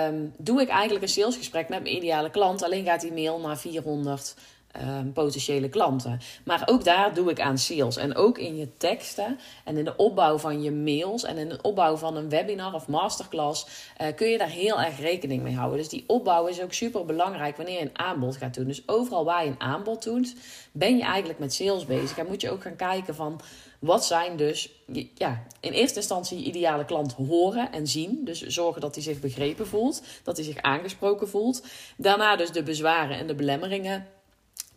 um, 0.07 0.33
doe 0.37 0.61
ik 0.61 0.69
eigenlijk 0.69 1.03
een 1.03 1.09
salesgesprek 1.09 1.69
met 1.69 1.81
mijn 1.81 1.95
ideale 1.95 2.29
klant. 2.29 2.63
Alleen 2.63 2.85
gaat 2.85 3.01
die 3.01 3.13
mail 3.13 3.39
naar 3.39 3.57
400 3.57 4.35
um, 4.81 5.13
potentiële 5.13 5.69
klanten. 5.69 6.19
Maar 6.43 6.63
ook 6.65 6.83
daar 6.83 7.13
doe 7.13 7.29
ik 7.29 7.39
aan 7.39 7.57
sales. 7.57 7.97
En 7.97 8.15
ook 8.15 8.37
in 8.37 8.57
je 8.57 8.77
teksten 8.77 9.39
en 9.63 9.77
in 9.77 9.85
de 9.85 9.95
opbouw 9.95 10.37
van 10.37 10.61
je 10.61 10.71
mails 10.71 11.23
en 11.23 11.37
in 11.37 11.49
de 11.49 11.59
opbouw 11.61 11.95
van 11.95 12.15
een 12.15 12.29
webinar 12.29 12.73
of 12.73 12.87
masterclass 12.87 13.67
uh, 14.01 14.07
kun 14.15 14.27
je 14.27 14.37
daar 14.37 14.49
heel 14.49 14.81
erg 14.81 14.99
rekening 14.99 15.43
mee 15.43 15.55
houden. 15.55 15.77
Dus 15.77 15.89
die 15.89 16.03
opbouw 16.07 16.45
is 16.45 16.61
ook 16.61 16.73
super 16.73 17.05
belangrijk 17.05 17.57
wanneer 17.57 17.79
je 17.79 17.85
een 17.85 17.99
aanbod 17.99 18.37
gaat 18.37 18.53
doen. 18.53 18.67
Dus 18.67 18.83
overal 18.85 19.25
waar 19.25 19.43
je 19.43 19.49
een 19.49 19.61
aanbod 19.61 20.03
doet, 20.03 20.35
ben 20.71 20.97
je 20.97 21.03
eigenlijk 21.03 21.39
met 21.39 21.53
sales 21.53 21.85
bezig. 21.85 22.17
En 22.17 22.27
moet 22.27 22.41
je 22.41 22.51
ook 22.51 22.61
gaan 22.61 22.75
kijken 22.75 23.15
van 23.15 23.41
wat 23.79 24.05
zijn 24.05 24.37
dus 24.37 24.69
ja, 25.13 25.43
in 25.59 25.71
eerste 25.71 25.99
instantie 25.99 26.39
je 26.39 26.45
ideale 26.45 26.85
klant 26.85 27.13
horen 27.13 27.71
en 27.71 27.87
zien. 27.87 28.21
Dus 28.23 28.41
zorgen 28.41 28.81
dat 28.81 28.95
hij 28.95 29.03
zich 29.03 29.19
begrepen 29.19 29.67
voelt, 29.67 30.01
dat 30.23 30.37
hij 30.37 30.45
zich 30.45 30.61
aangesproken 30.61 31.29
voelt. 31.29 31.65
Daarna 31.97 32.35
dus 32.35 32.51
de 32.51 32.63
bezwaren 32.63 33.17
en 33.17 33.27
de 33.27 33.35
belemmeringen 33.35 34.07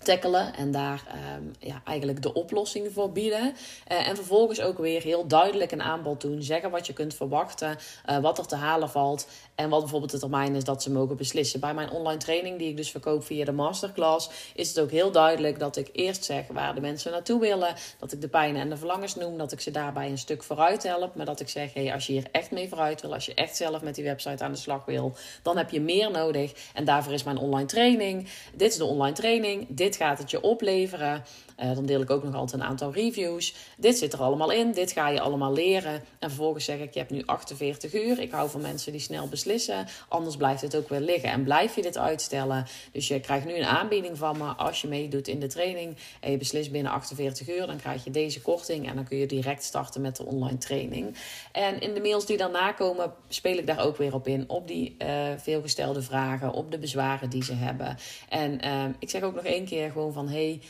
tackelen 0.02 0.54
en 0.54 0.70
daar 0.70 1.02
um, 1.36 1.52
ja, 1.58 1.82
eigenlijk 1.84 2.22
de 2.22 2.32
oplossing 2.32 2.92
voor 2.92 3.12
bieden. 3.12 3.54
Uh, 3.92 4.08
en 4.08 4.16
vervolgens 4.16 4.60
ook 4.60 4.78
weer 4.78 5.02
heel 5.02 5.26
duidelijk 5.26 5.72
een 5.72 5.82
aanbod 5.82 6.20
doen. 6.20 6.42
Zeggen 6.42 6.70
wat 6.70 6.86
je 6.86 6.92
kunt 6.92 7.14
verwachten, 7.14 7.78
uh, 8.10 8.18
wat 8.18 8.38
er 8.38 8.46
te 8.46 8.56
halen 8.56 8.90
valt. 8.90 9.28
En 9.60 9.68
wat 9.68 9.80
bijvoorbeeld 9.80 10.10
de 10.10 10.18
termijn 10.18 10.54
is 10.54 10.64
dat 10.64 10.82
ze 10.82 10.90
mogen 10.90 11.16
beslissen. 11.16 11.60
Bij 11.60 11.74
mijn 11.74 11.90
online 11.90 12.18
training, 12.18 12.58
die 12.58 12.68
ik 12.68 12.76
dus 12.76 12.90
verkoop 12.90 13.24
via 13.24 13.44
de 13.44 13.52
masterclass, 13.52 14.30
is 14.54 14.68
het 14.68 14.80
ook 14.80 14.90
heel 14.90 15.10
duidelijk 15.10 15.58
dat 15.58 15.76
ik 15.76 15.88
eerst 15.92 16.24
zeg 16.24 16.46
waar 16.46 16.74
de 16.74 16.80
mensen 16.80 17.12
naartoe 17.12 17.40
willen. 17.40 17.74
Dat 17.98 18.12
ik 18.12 18.20
de 18.20 18.28
pijnen 18.28 18.60
en 18.60 18.70
de 18.70 18.76
verlangens 18.76 19.14
noem. 19.14 19.38
Dat 19.38 19.52
ik 19.52 19.60
ze 19.60 19.70
daarbij 19.70 20.10
een 20.10 20.18
stuk 20.18 20.42
vooruit 20.42 20.82
help. 20.82 21.14
Maar 21.14 21.26
dat 21.26 21.40
ik 21.40 21.48
zeg, 21.48 21.74
hey, 21.74 21.92
als 21.92 22.06
je 22.06 22.12
hier 22.12 22.26
echt 22.32 22.50
mee 22.50 22.68
vooruit 22.68 23.00
wil, 23.00 23.14
als 23.14 23.26
je 23.26 23.34
echt 23.34 23.56
zelf 23.56 23.82
met 23.82 23.94
die 23.94 24.04
website 24.04 24.44
aan 24.44 24.52
de 24.52 24.58
slag 24.58 24.84
wil, 24.84 25.12
dan 25.42 25.56
heb 25.56 25.70
je 25.70 25.80
meer 25.80 26.10
nodig. 26.10 26.52
En 26.74 26.84
daarvoor 26.84 27.12
is 27.12 27.22
mijn 27.22 27.38
online 27.38 27.68
training. 27.68 28.28
Dit 28.54 28.70
is 28.70 28.76
de 28.76 28.84
online 28.84 29.16
training. 29.16 29.66
Dit 29.68 29.96
gaat 29.96 30.18
het 30.18 30.30
je 30.30 30.42
opleveren. 30.42 31.24
Uh, 31.62 31.74
dan 31.74 31.86
deel 31.86 32.00
ik 32.00 32.10
ook 32.10 32.24
nog 32.24 32.34
altijd 32.34 32.62
een 32.62 32.68
aantal 32.68 32.92
reviews. 32.92 33.54
Dit 33.76 33.98
zit 33.98 34.12
er 34.12 34.20
allemaal 34.20 34.50
in. 34.50 34.72
Dit 34.72 34.92
ga 34.92 35.08
je 35.08 35.20
allemaal 35.20 35.52
leren. 35.52 36.02
En 36.18 36.28
vervolgens 36.28 36.64
zeg 36.64 36.78
ik, 36.78 36.92
je 36.92 36.98
hebt 36.98 37.10
nu 37.10 37.22
48 37.26 37.94
uur. 37.94 38.20
Ik 38.20 38.30
hou 38.30 38.50
van 38.50 38.60
mensen 38.60 38.92
die 38.92 39.00
snel 39.00 39.28
beslissen. 39.28 39.86
Anders 40.08 40.36
blijft 40.36 40.62
het 40.62 40.76
ook 40.76 40.88
weer 40.88 41.00
liggen. 41.00 41.30
En 41.30 41.44
blijf 41.44 41.74
je 41.74 41.82
dit 41.82 41.98
uitstellen. 41.98 42.66
Dus 42.92 43.08
je 43.08 43.20
krijgt 43.20 43.46
nu 43.46 43.54
een 43.54 43.64
aanbieding 43.64 44.18
van 44.18 44.38
me. 44.38 44.44
Als 44.44 44.80
je 44.80 44.88
meedoet 44.88 45.28
in 45.28 45.40
de 45.40 45.46
training 45.46 45.96
en 46.20 46.30
je 46.30 46.36
beslist 46.36 46.70
binnen 46.70 46.92
48 46.92 47.48
uur. 47.48 47.66
Dan 47.66 47.76
krijg 47.76 48.04
je 48.04 48.10
deze 48.10 48.40
korting. 48.40 48.88
En 48.88 48.94
dan 48.94 49.04
kun 49.04 49.18
je 49.18 49.26
direct 49.26 49.64
starten 49.64 50.00
met 50.00 50.16
de 50.16 50.24
online 50.24 50.58
training. 50.58 51.16
En 51.52 51.80
in 51.80 51.94
de 51.94 52.00
mails 52.00 52.26
die 52.26 52.36
daarna 52.36 52.72
komen, 52.72 53.12
speel 53.28 53.58
ik 53.58 53.66
daar 53.66 53.84
ook 53.84 53.96
weer 53.96 54.14
op 54.14 54.26
in. 54.26 54.44
Op 54.46 54.68
die 54.68 54.96
uh, 54.98 55.08
veelgestelde 55.36 56.02
vragen. 56.02 56.52
Op 56.52 56.70
de 56.70 56.78
bezwaren 56.78 57.30
die 57.30 57.44
ze 57.44 57.54
hebben. 57.54 57.96
En 58.28 58.60
uh, 58.64 58.84
ik 58.98 59.10
zeg 59.10 59.22
ook 59.22 59.34
nog 59.34 59.44
één 59.44 59.64
keer 59.64 59.90
gewoon 59.90 60.12
van... 60.12 60.28
Hey, 60.28 60.60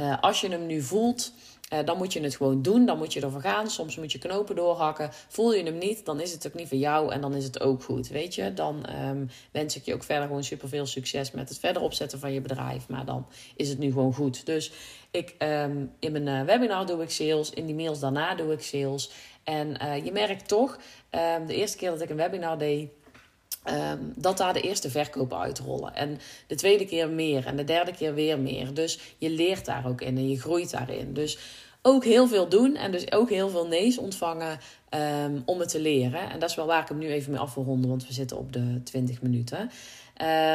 uh, 0.00 0.18
als 0.20 0.40
je 0.40 0.48
hem 0.48 0.66
nu 0.66 0.82
voelt, 0.82 1.32
uh, 1.72 1.78
dan 1.84 1.96
moet 1.96 2.12
je 2.12 2.20
het 2.20 2.36
gewoon 2.36 2.62
doen. 2.62 2.86
Dan 2.86 2.98
moet 2.98 3.12
je 3.12 3.20
ervoor 3.20 3.40
gaan. 3.40 3.70
Soms 3.70 3.96
moet 3.96 4.12
je 4.12 4.18
knopen 4.18 4.56
doorhakken. 4.56 5.10
Voel 5.28 5.54
je 5.54 5.62
hem 5.62 5.78
niet, 5.78 6.04
dan 6.04 6.20
is 6.20 6.32
het 6.32 6.46
ook 6.46 6.54
niet 6.54 6.68
voor 6.68 6.78
jou 6.78 7.12
en 7.12 7.20
dan 7.20 7.34
is 7.34 7.44
het 7.44 7.60
ook 7.60 7.82
goed. 7.82 8.08
Weet 8.08 8.34
je, 8.34 8.54
dan 8.54 8.86
um, 9.08 9.28
wens 9.52 9.76
ik 9.76 9.84
je 9.84 9.94
ook 9.94 10.02
verder 10.02 10.26
gewoon 10.26 10.44
super 10.44 10.68
veel 10.68 10.86
succes 10.86 11.30
met 11.30 11.48
het 11.48 11.58
verder 11.58 11.82
opzetten 11.82 12.18
van 12.18 12.32
je 12.32 12.40
bedrijf. 12.40 12.88
Maar 12.88 13.04
dan 13.04 13.26
is 13.56 13.68
het 13.68 13.78
nu 13.78 13.92
gewoon 13.92 14.14
goed. 14.14 14.46
Dus 14.46 14.72
ik, 15.10 15.34
um, 15.38 15.92
in 15.98 16.12
mijn 16.12 16.26
uh, 16.26 16.42
webinar 16.42 16.86
doe 16.86 17.02
ik 17.02 17.10
sales. 17.10 17.50
In 17.50 17.66
die 17.66 17.74
mails 17.74 18.00
daarna 18.00 18.34
doe 18.34 18.52
ik 18.52 18.62
sales. 18.62 19.10
En 19.44 19.68
je 20.04 20.12
merkt 20.12 20.48
toch, 20.48 20.78
um, 21.10 21.46
de 21.46 21.54
eerste 21.54 21.76
keer 21.76 21.90
dat 21.90 22.00
ik 22.00 22.10
een 22.10 22.16
webinar 22.16 22.58
deed 22.58 22.90
Um, 23.68 24.12
dat 24.16 24.38
daar 24.38 24.52
de 24.52 24.60
eerste 24.60 24.90
verkopen 24.90 25.38
uitrollen. 25.38 25.94
En 25.94 26.18
de 26.46 26.54
tweede 26.54 26.84
keer 26.84 27.08
meer. 27.08 27.46
En 27.46 27.56
de 27.56 27.64
derde 27.64 27.92
keer 27.92 28.14
weer 28.14 28.38
meer. 28.38 28.74
Dus 28.74 28.98
je 29.18 29.30
leert 29.30 29.64
daar 29.64 29.86
ook 29.86 30.00
in 30.00 30.16
en 30.16 30.28
je 30.28 30.40
groeit 30.40 30.70
daarin. 30.70 31.14
Dus 31.14 31.38
ook 31.82 32.04
heel 32.04 32.28
veel 32.28 32.48
doen. 32.48 32.76
En 32.76 32.92
dus 32.92 33.12
ook 33.12 33.30
heel 33.30 33.48
veel 33.48 33.66
nee's 33.66 33.98
ontvangen 33.98 34.58
um, 35.24 35.42
om 35.44 35.60
het 35.60 35.68
te 35.68 35.80
leren. 35.80 36.30
En 36.30 36.38
dat 36.38 36.50
is 36.50 36.56
wel 36.56 36.66
waar 36.66 36.82
ik 36.82 36.88
hem 36.88 36.98
nu 36.98 37.08
even 37.08 37.30
mee 37.30 37.40
af 37.40 37.54
wil 37.54 37.64
ronden. 37.64 37.90
Want 37.90 38.06
we 38.06 38.12
zitten 38.12 38.36
op 38.36 38.52
de 38.52 38.80
20 38.84 39.22
minuten. 39.22 39.70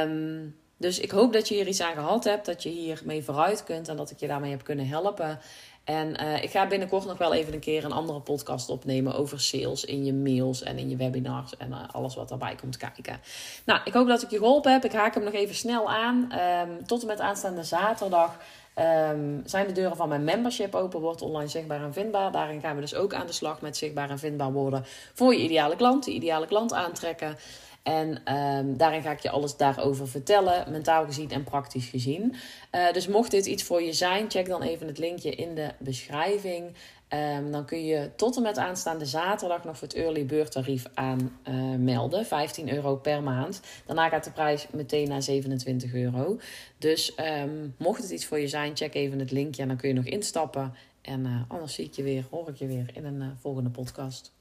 Um, 0.08 0.56
dus 0.78 1.00
ik 1.00 1.12
hoop 1.12 1.34
dat 1.34 1.48
je 1.48 1.56
hier 1.56 1.68
iets 1.68 1.82
aan 1.82 1.94
gehad 1.94 2.24
hebt, 2.24 2.46
dat 2.46 2.63
je 2.63 2.70
hiermee 2.70 3.24
vooruit 3.24 3.63
kunt 3.63 3.88
en 3.88 3.98
dat 3.98 4.12
ik 4.12 4.20
je 4.20 4.28
daarmee 4.28 4.52
heb 4.52 4.63
kunnen 4.63 4.88
helpen. 4.88 5.39
En 5.86 6.24
uh, 6.24 6.43
ik 6.43 6.50
ga 6.50 6.67
binnenkort 6.67 7.06
nog 7.06 7.17
wel 7.17 7.34
even 7.34 7.54
een 7.54 7.60
keer 7.60 7.86
een 7.86 7.91
andere 7.91 8.19
podcast 8.19 8.69
opnemen 8.69 9.15
over 9.15 9.41
sales 9.41 9.86
in 9.86 10.06
je 10.06 10.13
mails 10.13 10.63
en 10.63 10.78
in 10.78 10.89
je 10.89 10.95
webinars 10.95 11.58
en 11.58 11.69
uh, 11.69 11.78
alles 11.91 12.15
wat 12.15 12.30
daarbij 12.30 12.56
komt 12.56 12.78
kijken. 12.78 13.19
Nou, 13.65 13.80
ik 13.86 13.93
hoop 13.93 14.08
dat 14.08 14.21
ik 14.21 14.30
je 14.30 14.38
geholpen 14.38 14.71
heb. 14.71 14.86
Ik 14.86 14.91
haak 14.91 15.13
hem 15.13 15.24
nog 15.24 15.34
even 15.34 15.56
snel 15.56 15.89
aan. 15.89 16.32
Um, 16.67 16.86
tot 16.86 17.02
en 17.02 17.08
met 17.08 17.19
aanstaande 17.19 17.63
zaterdag 17.63 18.38
um, 18.80 19.41
zijn 19.45 19.67
de 19.67 19.74
deuren 19.74 19.98
van 19.98 20.10
mijn 20.10 20.24
membership 20.24 20.76
open. 20.76 21.00
Wordt 21.00 21.21
online 21.21 21.50
zichtbaar 21.50 21.84
en 21.84 21.93
vindbaar. 21.93 22.32
Daarin 22.32 22.62
gaan 22.62 22.76
we 22.76 22.82
dus 22.82 22.95
ook 22.95 23.13
aan 23.13 23.28
de 23.28 23.34
slag 23.34 23.62
met 23.62 23.78
zichtbaar 23.78 24.10
en 24.10 24.19
vindbaar 24.19 24.52
worden 24.52 24.86
voor 25.13 25.34
je 25.34 25.39
ideale 25.39 25.76
klant. 25.76 26.06
De 26.06 26.12
ideale 26.12 26.48
klant 26.48 26.74
aantrekken. 26.74 27.38
En 27.86 28.36
um, 28.36 28.78
daarin 28.78 29.02
ga 29.02 29.12
ik 29.12 29.19
je 29.19 29.30
alles 29.30 29.58
daarover 29.58 30.08
vertellen, 30.08 30.71
mentaal 30.71 31.06
gezien 31.06 31.32
en 31.32 31.43
praktisch 31.43 31.88
gezien. 31.88 32.36
Uh, 32.71 32.91
dus 32.91 33.08
mocht 33.08 33.32
dit 33.32 33.45
iets 33.45 33.63
voor 33.63 33.82
je 33.82 33.93
zijn, 33.93 34.30
check 34.30 34.48
dan 34.48 34.62
even 34.62 34.88
het 34.88 34.98
linkje 34.98 35.30
in 35.30 35.56
de 35.56 35.69
beschrijving. 35.80 36.74
Um, 37.10 37.52
dan 37.52 37.65
kun 37.65 37.86
je 37.86 38.10
tot 38.15 38.36
en 38.36 38.41
met 38.41 38.58
aanstaande 38.58 39.06
zaterdag 39.06 39.63
nog 39.63 39.78
voor 39.78 39.88
het 39.88 39.98
early 39.98 40.26
bird 40.26 40.52
tarief 40.52 40.86
aanmelden. 40.93 42.19
Uh, 42.19 42.26
15 42.26 42.74
euro 42.74 42.95
per 42.95 43.24
maand. 43.24 43.62
Daarna 43.86 44.10
gaat 44.10 44.24
de 44.24 44.32
prijs 44.32 44.67
meteen 44.71 45.08
naar 45.08 45.21
27 45.21 45.93
euro. 45.93 46.39
Dus 46.78 47.17
um, 47.41 47.76
mocht 47.78 48.02
het 48.02 48.12
iets 48.12 48.26
voor 48.26 48.39
je 48.39 48.48
zijn, 48.48 48.76
check 48.76 48.93
even 48.93 49.19
het 49.19 49.32
linkje 49.32 49.62
en 49.62 49.67
dan 49.67 49.78
kun 49.78 49.89
je 49.89 49.95
nog 49.95 50.06
instappen. 50.06 50.74
En 51.02 51.26
uh, 51.26 51.41
anders 51.48 51.74
zie 51.74 51.86
ik 51.86 51.93
je 51.93 52.04
weer, 52.04 52.26
hoor 52.30 52.50
ik 52.50 52.56
je 52.56 52.67
weer 52.67 52.89
in 52.93 53.06
een 53.06 53.38
volgende 53.41 53.69
podcast. 53.69 54.35